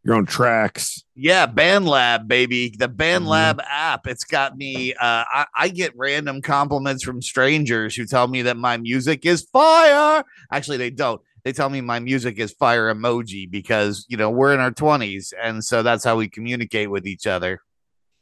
your 0.03 0.15
own 0.15 0.25
tracks? 0.25 1.03
Yeah, 1.15 1.45
Band 1.45 1.87
Lab, 1.87 2.27
baby. 2.27 2.73
The 2.77 2.87
Band 2.87 3.25
Mhm. 3.25 3.29
Lab 3.29 3.61
app. 3.69 4.07
It's 4.07 4.23
got 4.23 4.57
me. 4.57 4.93
Uh, 4.93 5.23
I, 5.31 5.45
I 5.55 5.69
get 5.69 5.93
random 5.95 6.41
compliments 6.41 7.03
from 7.03 7.21
strangers 7.21 7.95
who 7.95 8.05
tell 8.05 8.27
me 8.27 8.41
that 8.43 8.57
my 8.57 8.77
music 8.77 9.25
is 9.25 9.43
fire. 9.43 10.23
Actually, 10.51 10.77
they 10.77 10.89
don't. 10.89 11.21
they 11.45 11.51
tell 11.51 11.69
me 11.69 11.81
my 11.81 11.99
music 11.99 12.39
is 12.39 12.51
fire 12.53 12.93
emoji 12.93 13.49
because 13.51 14.05
you 14.07 14.15
know 14.17 14.29
we're 14.29 14.53
in 14.53 14.61
our 14.61 14.71
20s 14.71 15.33
and 15.43 15.61
so 15.63 15.83
that's 15.83 16.03
how 16.05 16.15
we 16.15 16.29
communicate 16.29 16.89
with 16.89 17.05
each 17.05 17.27
other 17.27 17.59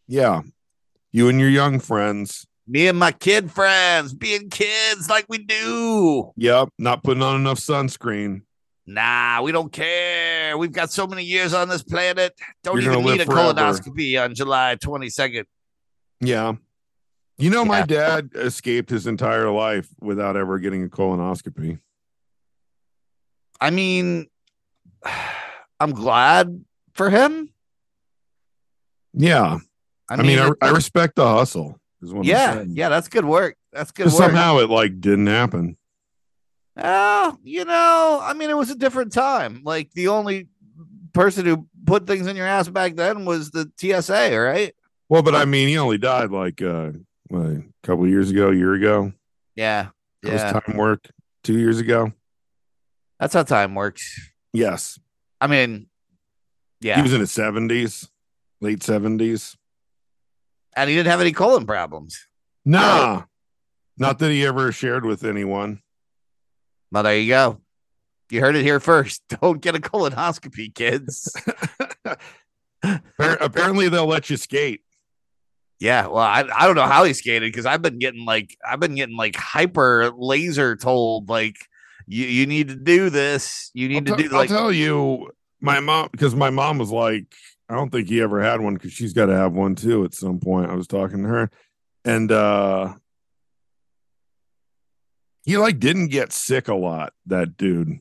Yeah. 0.08 0.42
You 1.12 1.30
and 1.30 1.40
your 1.40 1.50
young 1.50 1.80
friends. 1.80 2.48
me 2.68 2.88
and 2.88 2.98
my 2.98 3.12
kid 3.12 3.52
friends 3.52 4.14
being 4.16 4.50
kids 4.50 5.08
like 5.08 5.26
we 5.30 5.38
do 5.38 6.32
Yep. 6.36 6.70
Not 6.80 7.04
putting 7.04 7.22
on 7.22 7.36
enough 7.36 7.60
sunscreen. 7.60 8.42
Nah 8.94 9.42
we 9.42 9.52
don't 9.52 9.72
care 9.72 10.58
we've 10.58 10.72
got 10.72 10.92
so 10.92 11.06
many 11.08 11.24
years 11.24 11.54
on 11.54 11.70
this 11.70 11.84
planet 11.84 12.34
don't 12.64 12.82
You're 12.82 12.94
even 12.94 13.06
need 13.06 13.22
a 13.22 13.26
forever. 13.26 13.54
colonoscopy 13.54 14.24
on 14.24 14.36
july 14.36 14.76
22nd 14.76 15.46
Yeah. 16.20 16.54
You 17.38 17.50
know, 17.50 17.66
my 17.66 17.80
Yeah. 17.80 17.86
dad 17.86 18.30
escaped 18.36 18.90
his 18.92 19.08
entire 19.08 19.50
life 19.50 19.88
without 20.00 20.36
ever 20.38 20.60
getting 20.60 20.84
a 20.84 20.90
colonoscopy. 20.90 21.80
i 23.60 23.70
mean 23.70 24.28
i'm 25.80 25.92
glad 25.92 26.64
for 26.94 27.10
him 27.10 27.50
Yeah. 29.14 29.58
i 30.10 30.14
I 30.14 30.18
mean, 30.18 30.26
mean, 30.40 30.54
I, 30.62 30.68
I 30.68 30.72
respect 30.72 31.16
the 31.16 31.28
hustle. 31.28 31.80
Is 32.02 32.14
what 32.14 32.26
yeah 32.26 32.64
yeah 32.68 32.90
that's 32.90 33.08
good 33.08 33.26
work 33.26 33.56
that's 33.72 33.92
good 33.92 34.08
work 34.08 34.14
somehow 34.16 34.58
it 34.58 34.70
like 34.70 35.00
didn't 35.00 35.28
happen. 35.28 35.78
Oh, 36.78 37.38
you 37.44 37.66
know, 37.66 38.20
I 38.24 38.34
mean, 38.34 38.50
it 38.50 38.58
was 38.58 38.70
a 38.70 38.76
different 38.76 39.12
time. 39.12 39.62
Like 39.64 39.92
the 39.92 40.08
only 40.08 40.48
person 41.14 41.46
who 41.46 41.68
put 41.86 42.08
things 42.08 42.28
in 42.28 42.36
your 42.36 42.48
ass 42.48 42.70
back 42.70 42.96
then 42.96 43.26
was 43.26 43.52
the 43.52 43.70
TSA, 43.78 44.38
right? 44.40 44.74
Well, 45.10 45.22
but 45.22 45.36
I 45.36 45.44
mean, 45.46 45.68
he 45.68 45.78
only 45.78 45.98
died 45.98 46.32
like 46.32 46.62
uh, 46.62 46.92
what, 47.28 47.42
a 47.42 47.64
couple 47.84 48.06
of 48.06 48.10
years 48.10 48.32
ago, 48.32 48.50
a 48.50 48.56
year 48.56 48.74
ago. 48.74 49.12
Yeah, 49.56 49.88
That 50.24 50.30
yeah. 50.34 50.54
was 50.54 50.64
time 50.64 50.78
work 50.78 51.10
two 51.44 51.58
years 51.60 51.80
ago. 51.80 52.14
That's 53.20 53.34
how 53.34 53.44
time 53.44 53.76
works. 53.76 54.32
Yes. 54.54 54.98
I 55.42 55.48
mean, 55.48 55.88
yeah, 56.80 56.96
He 56.96 57.02
was 57.02 57.14
in 57.14 57.20
his 57.20 57.32
70s, 57.32 58.08
late 58.62 58.80
70s. 58.80 59.56
and 60.76 60.90
he 60.90 60.96
didn't 60.96 61.12
have 61.12 61.22
any 61.22 61.34
colon 61.34 61.66
problems. 61.68 62.18
Nah. 62.64 63.24
Not 63.98 64.20
that 64.20 64.32
he 64.32 64.46
ever 64.46 64.72
shared 64.72 65.06
with 65.06 65.24
anyone. 65.26 65.82
Well, 66.92 67.04
there 67.04 67.18
you 67.18 67.30
go. 67.30 67.62
You 68.30 68.42
heard 68.42 68.56
it 68.56 68.64
here 68.64 68.80
first. 68.80 69.24
Don't 69.42 69.62
get 69.62 69.76
a 69.76 69.80
colonoscopy, 69.80 70.74
kids. 70.74 71.36
Apparently, 73.20 73.90
they'll 73.90 74.08
let 74.08 74.30
you 74.30 74.38
skate. 74.38 74.82
yeah, 75.80 76.08
well, 76.08 76.18
I, 76.18 76.46
I 76.56 76.66
don't 76.66 76.76
know 76.76 76.88
how 76.88 77.04
he 77.04 77.14
skated 77.14 77.52
because 77.52 77.66
I've 77.66 77.82
been 77.82 78.00
getting 78.00 78.26
like 78.26 78.58
I've 78.68 78.80
been 78.80 78.96
getting 78.96 79.16
like 79.16 79.36
hyper 79.36 80.12
laser 80.16 80.76
told 80.76 81.30
like 81.30 81.58
you 82.08 82.26
you 82.26 82.48
need 82.48 82.70
to 82.70 82.76
do 82.76 83.10
this. 83.12 83.70
You 83.74 83.88
need 83.90 84.10
I'll, 84.10 84.16
to 84.16 84.24
te- 84.24 84.30
do 84.30 84.36
I'll 84.36 84.42
like 84.42 84.50
tell 84.50 84.72
you, 84.72 85.30
my 85.60 85.80
mom, 85.80 86.10
because 86.12 86.34
my 86.34 86.50
mom 86.50 86.80
was 86.80 86.92
like, 86.92 87.26
I 87.70 87.76
don't 87.76 87.92
think 87.92 88.10
he 88.10 88.22
ever 88.22 88.42
had 88.42 88.62
one 88.62 88.74
because 88.74 88.94
she's 88.94 89.14
got 89.14 89.28
to 89.28 89.36
have 89.36 89.54
one 89.54 89.76
too 89.76 90.04
at 90.04 90.16
some 90.16 90.40
point. 90.40 90.72
I 90.72 90.76
was 90.76 90.88
talking 90.88 91.22
to 91.22 91.30
her, 91.30 91.52
and 92.04 92.32
uh 92.32 92.96
he 95.44 95.58
like 95.58 95.80
didn't 95.80 96.08
get 96.08 96.32
sick 96.32 96.68
a 96.68 96.76
lot, 96.76 97.14
that 97.26 97.58
dude. 97.58 98.00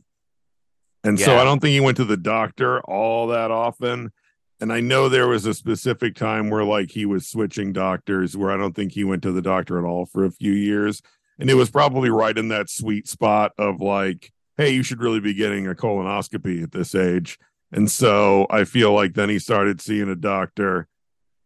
And 1.03 1.19
so 1.19 1.39
I 1.39 1.45
don't 1.45 1.61
think 1.61 1.73
he 1.73 1.81
went 1.81 1.97
to 1.97 2.05
the 2.05 2.17
doctor 2.17 2.81
all 2.83 3.29
that 3.29 3.51
often. 3.51 4.13
And 4.61 4.71
I 4.71 4.81
know 4.81 5.09
there 5.09 5.29
was 5.29 5.47
a 5.47 5.55
specific 5.55 6.15
time 6.15 6.51
where 6.51 6.65
like 6.65 6.91
he 6.91 7.07
was 7.07 7.27
switching 7.27 7.73
doctors 7.73 8.37
where 8.37 8.51
I 8.51 8.59
don't 8.59 8.77
think 8.77 8.93
he 8.93 9.05
went 9.05 9.23
to 9.23 9.33
the 9.33 9.41
doctor 9.41 9.79
at 9.79 9.89
all 9.89 10.05
for 10.05 10.27
a 10.27 10.31
few 10.31 10.53
years. 10.53 11.01
And 11.39 11.49
it 11.49 11.55
was 11.55 11.71
probably 11.71 12.11
right 12.11 12.37
in 12.37 12.49
that 12.49 12.69
sweet 12.69 13.09
spot 13.09 13.53
of 13.57 13.81
like, 13.81 14.31
hey, 14.59 14.71
you 14.71 14.83
should 14.83 15.01
really 15.01 15.21
be 15.21 15.33
getting 15.33 15.67
a 15.67 15.75
colonoscopy 15.75 16.63
at 16.63 16.73
this 16.73 16.95
age. 16.95 17.39
And 17.73 17.91
so 17.91 18.47
I 18.51 18.65
feel 18.65 18.93
like 18.93 19.15
then 19.15 19.31
he 19.31 19.39
started 19.39 19.81
seeing 19.81 20.11
a 20.11 20.17
doctor 20.17 20.87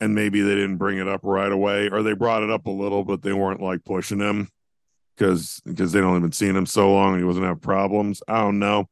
and 0.00 0.16
maybe 0.16 0.40
they 0.40 0.56
didn't 0.56 0.78
bring 0.78 0.98
it 0.98 1.06
up 1.06 1.20
right 1.22 1.52
away 1.52 1.88
or 1.88 2.02
they 2.02 2.14
brought 2.14 2.42
it 2.42 2.50
up 2.50 2.66
a 2.66 2.70
little, 2.70 3.04
but 3.04 3.22
they 3.22 3.32
weren't 3.32 3.62
like 3.62 3.84
pushing 3.84 4.18
him 4.18 4.48
because 5.16 5.60
because 5.64 5.92
they 5.92 6.00
don't 6.00 6.16
even 6.16 6.32
seen 6.32 6.56
him 6.56 6.66
so 6.66 6.92
long 6.92 7.12
and 7.12 7.20
he 7.20 7.24
wasn't 7.24 7.46
have 7.46 7.60
problems. 7.60 8.22
I 8.28 8.40
don't 8.40 8.58
know. 8.58 8.88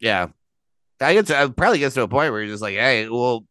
yeah. 0.00 0.28
I 0.98 1.12
get 1.12 1.26
to 1.26 1.38
I 1.38 1.46
probably 1.48 1.78
gets 1.78 1.94
to 1.96 2.02
a 2.02 2.08
point 2.08 2.32
where 2.32 2.40
you're 2.40 2.50
just 2.52 2.62
like, 2.62 2.74
hey, 2.76 3.08
well, 3.08 3.44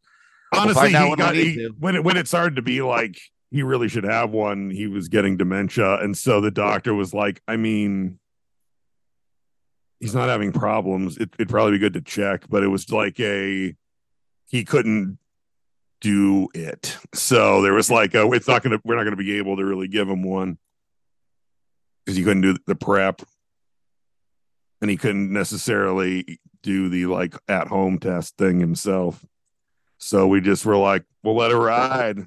We'll 0.52 0.62
Honestly, 0.62 0.90
he 0.90 0.94
when 1.08 1.18
got 1.18 1.34
he- 1.34 1.68
when 1.78 1.96
it 1.96 2.04
when 2.04 2.16
it 2.16 2.26
started 2.28 2.56
to 2.56 2.62
be 2.62 2.80
like 2.82 3.18
he 3.50 3.62
really 3.62 3.88
should 3.88 4.04
have 4.04 4.30
one, 4.30 4.70
he 4.70 4.86
was 4.88 5.08
getting 5.08 5.36
dementia. 5.36 5.96
And 6.00 6.16
so 6.18 6.40
the 6.40 6.50
doctor 6.50 6.94
was 6.94 7.12
like, 7.14 7.40
I 7.46 7.56
mean, 7.56 8.18
he's 10.00 10.14
not 10.14 10.28
having 10.28 10.52
problems. 10.52 11.16
It, 11.18 11.30
it'd 11.38 11.48
probably 11.48 11.72
be 11.72 11.78
good 11.78 11.94
to 11.94 12.00
check, 12.00 12.44
but 12.48 12.62
it 12.62 12.68
was 12.68 12.90
like 12.90 13.18
a 13.20 13.74
he 14.48 14.64
couldn't 14.64 15.18
do 16.00 16.48
it. 16.54 16.96
So 17.14 17.62
there 17.62 17.72
was 17.74 17.90
like, 17.90 18.14
a, 18.14 18.30
it's 18.32 18.48
not 18.48 18.62
gonna 18.62 18.78
we're 18.84 18.96
not 18.96 19.04
gonna 19.04 19.16
be 19.16 19.38
able 19.38 19.56
to 19.56 19.64
really 19.64 19.88
give 19.88 20.08
him 20.08 20.22
one 20.22 20.58
because 22.06 22.16
he 22.16 22.22
couldn't 22.24 22.42
do 22.42 22.56
the 22.66 22.76
prep, 22.76 23.20
and 24.80 24.88
he 24.90 24.96
couldn't 24.96 25.32
necessarily 25.32 26.38
do 26.62 26.88
the 26.88 27.06
like 27.06 27.34
at 27.48 27.66
home 27.68 27.98
test 27.98 28.36
thing 28.36 28.60
himself. 28.60 29.24
So 29.98 30.26
we 30.28 30.40
just 30.40 30.64
were 30.64 30.76
like, 30.76 31.04
we'll 31.24 31.36
let 31.36 31.50
it 31.50 31.56
ride. 31.56 32.26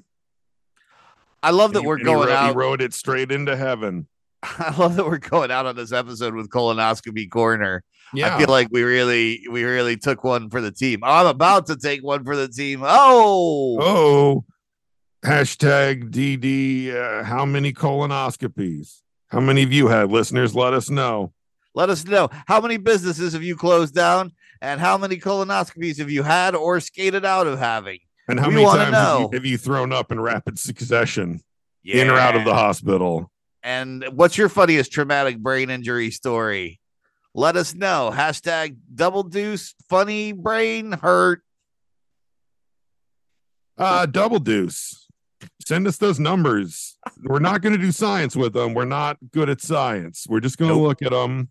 I 1.42 1.50
love 1.50 1.72
that 1.72 1.78
And 1.78 1.84
he- 1.84 1.88
we're 1.88 1.94
and 1.94 2.00
he 2.02 2.04
going 2.12 2.28
ro- 2.28 2.34
out. 2.34 2.48
He 2.50 2.54
rode 2.56 2.82
it 2.82 2.92
straight 2.94 3.32
into 3.32 3.56
heaven. 3.56 4.06
I 4.42 4.74
love 4.76 4.96
that 4.96 5.06
we're 5.06 5.18
going 5.18 5.50
out 5.50 5.66
on 5.66 5.76
this 5.76 5.92
episode 5.92 6.34
with 6.34 6.48
colonoscopy 6.50 7.30
corner. 7.30 7.82
Yeah. 8.12 8.34
I 8.34 8.38
feel 8.38 8.48
like 8.48 8.68
we 8.72 8.82
really, 8.82 9.42
we 9.50 9.62
really 9.64 9.96
took 9.96 10.24
one 10.24 10.50
for 10.50 10.60
the 10.60 10.72
team. 10.72 11.00
I'm 11.04 11.26
about 11.26 11.66
to 11.66 11.76
take 11.76 12.02
one 12.02 12.24
for 12.24 12.34
the 12.34 12.48
team. 12.48 12.80
Oh, 12.82 13.78
oh, 13.80 14.44
hashtag 15.24 16.10
DD. 16.10 16.92
Uh, 16.94 17.22
how 17.24 17.44
many 17.44 17.72
colonoscopies? 17.72 19.00
How 19.30 19.40
many 19.40 19.62
of 19.62 19.72
you 19.72 19.88
had 19.88 20.10
listeners? 20.10 20.54
Let 20.54 20.74
us 20.74 20.90
know. 20.90 21.32
let 21.74 21.88
us 21.88 22.04
know 22.04 22.28
how 22.46 22.60
many 22.60 22.76
businesses 22.76 23.32
have 23.32 23.42
you 23.42 23.56
closed 23.56 23.94
down, 23.94 24.32
and 24.60 24.80
how 24.80 24.98
many 24.98 25.16
colonoscopies 25.18 25.98
have 25.98 26.10
you 26.10 26.22
had 26.22 26.54
or 26.54 26.80
skated 26.80 27.24
out 27.24 27.46
of 27.46 27.58
having? 27.58 28.00
And 28.28 28.38
how 28.38 28.48
We 28.48 28.54
many 28.56 28.66
times 28.66 28.94
have 28.94 29.20
you, 29.20 29.30
have 29.32 29.46
you 29.46 29.56
thrown 29.58 29.92
up 29.92 30.12
in 30.12 30.20
rapid 30.20 30.58
succession, 30.58 31.40
in 31.84 32.10
or 32.10 32.18
out 32.18 32.36
of 32.36 32.44
the 32.44 32.54
hospital? 32.54 33.30
And 33.62 34.04
what's 34.12 34.36
your 34.36 34.48
funniest 34.48 34.92
traumatic 34.92 35.38
brain 35.38 35.70
injury 35.70 36.10
story? 36.10 36.80
Let 37.34 37.56
us 37.56 37.74
know. 37.74 38.10
Hashtag 38.12 38.76
double 38.92 39.22
deuce 39.22 39.74
funny 39.88 40.32
brain 40.32 40.92
hurt. 40.92 41.42
Uh, 43.78 44.06
double 44.06 44.40
deuce. 44.40 44.99
Send 45.66 45.86
us 45.86 45.96
those 45.98 46.18
numbers. 46.20 46.96
We're 47.22 47.38
not 47.38 47.62
going 47.62 47.72
to 47.74 47.78
do 47.78 47.92
science 47.92 48.34
with 48.36 48.52
them. 48.52 48.74
We're 48.74 48.84
not 48.84 49.18
good 49.32 49.48
at 49.48 49.60
science. 49.60 50.26
We're 50.28 50.40
just 50.40 50.58
going 50.58 50.70
to 50.70 50.74
Nope. 50.76 50.86
look 50.86 51.02
at 51.02 51.10
them. 51.12 51.50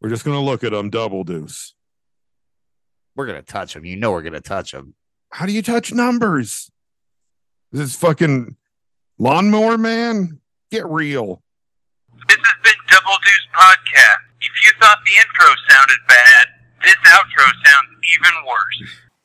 We're 0.00 0.08
just 0.10 0.24
going 0.24 0.36
to 0.36 0.42
look 0.44 0.64
at 0.64 0.72
them. 0.72 0.90
Double 0.90 1.24
deuce. 1.24 1.74
We're 3.16 3.26
gonna 3.26 3.42
touch 3.42 3.74
them. 3.74 3.84
You 3.84 3.96
know 3.96 4.12
we're 4.12 4.22
gonna 4.22 4.40
touch 4.40 4.70
them. 4.70 4.94
How 5.32 5.44
do 5.44 5.50
you 5.50 5.60
touch 5.60 5.92
numbers? 5.92 6.70
This 7.72 7.80
is 7.82 7.96
fucking 7.96 8.54
lawnmower 9.18 9.76
man. 9.76 10.40
Get 10.70 10.86
real. 10.86 11.42
This 12.28 12.36
has 12.36 12.56
been 12.62 12.78
Double 12.86 13.16
Deuce 13.24 13.48
Podcast. 13.52 14.22
If 14.40 14.52
you 14.64 14.70
thought 14.80 14.98
the 15.04 15.10
intro 15.18 15.46
sounded 15.68 15.98
bad, 16.06 16.46
this 16.84 16.94
outro 17.08 17.44
sounds 17.66 17.88
even 18.14 18.32
worse. 18.46 18.90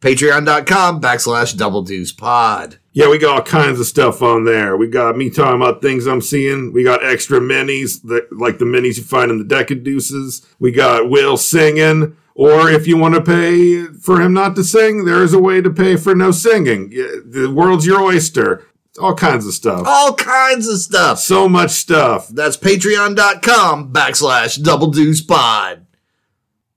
patreon.com 0.00 1.00
backslash 1.00 1.56
double 1.56 1.82
deuce 1.82 2.12
pod. 2.12 2.78
Yeah, 2.92 3.08
we 3.08 3.18
got 3.18 3.36
all 3.36 3.44
kinds 3.44 3.78
of 3.78 3.86
stuff 3.86 4.22
on 4.22 4.44
there. 4.44 4.76
We 4.76 4.88
got 4.88 5.16
me 5.16 5.30
talking 5.30 5.60
about 5.60 5.82
things 5.82 6.06
I'm 6.06 6.20
seeing. 6.20 6.72
We 6.72 6.82
got 6.82 7.04
extra 7.04 7.38
minis, 7.38 8.02
that, 8.02 8.28
like 8.32 8.58
the 8.58 8.64
minis 8.64 8.96
you 8.96 9.04
find 9.04 9.30
in 9.30 9.38
the 9.38 9.44
deck 9.44 9.70
of 9.70 9.84
deuces. 9.84 10.44
We 10.58 10.72
got 10.72 11.08
Will 11.08 11.36
singing. 11.36 12.16
Or 12.34 12.70
if 12.70 12.86
you 12.86 12.96
want 12.96 13.16
to 13.16 13.20
pay 13.20 13.84
for 14.00 14.20
him 14.20 14.32
not 14.32 14.54
to 14.56 14.64
sing, 14.64 15.04
there 15.04 15.22
is 15.24 15.32
a 15.32 15.40
way 15.40 15.60
to 15.60 15.70
pay 15.70 15.96
for 15.96 16.14
no 16.14 16.30
singing. 16.30 16.90
The 16.90 17.52
world's 17.54 17.86
your 17.86 18.00
oyster. 18.00 18.64
All 19.00 19.14
kinds 19.14 19.46
of 19.46 19.54
stuff. 19.54 19.82
All 19.86 20.14
kinds 20.14 20.68
of 20.68 20.78
stuff. 20.78 21.18
So 21.18 21.48
much 21.48 21.70
stuff. 21.70 22.28
That's 22.28 22.56
patreon.com 22.56 23.92
backslash 23.92 24.62
double 24.62 24.90
deuce 24.90 25.20
pod. 25.20 25.86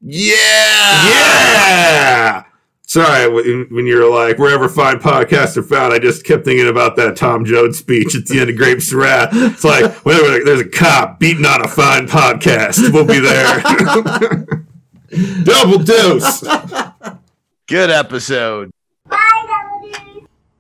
Yeah. 0.02 0.36
Yeah. 1.08 2.44
Sorry, 2.92 3.26
when 3.70 3.86
you're 3.86 4.12
like, 4.12 4.38
wherever 4.38 4.68
fine 4.68 5.00
podcasts 5.00 5.56
are 5.56 5.64
found, 5.64 5.94
I 5.94 6.00
just 6.00 6.26
kept 6.26 6.44
thinking 6.44 6.68
about 6.68 6.98
that 6.98 7.16
Tom 7.16 7.46
Joad 7.46 7.74
speech 7.74 8.14
at 8.16 8.26
the 8.26 8.42
end 8.42 8.50
of 8.50 8.58
Grapes 8.58 8.92
of 8.92 8.98
Wrath. 8.98 9.30
It's 9.32 9.64
like, 9.64 9.94
whenever 10.06 10.44
there's 10.44 10.60
a 10.60 10.68
cop 10.68 11.18
beating 11.18 11.46
on 11.46 11.64
a 11.64 11.70
fine 11.70 12.06
podcast, 12.06 12.92
we'll 12.92 13.06
be 13.06 13.20
there. 13.20 14.66
Double 15.46 15.78
dose. 15.78 16.42
Good 17.66 17.92
episode. 17.92 18.72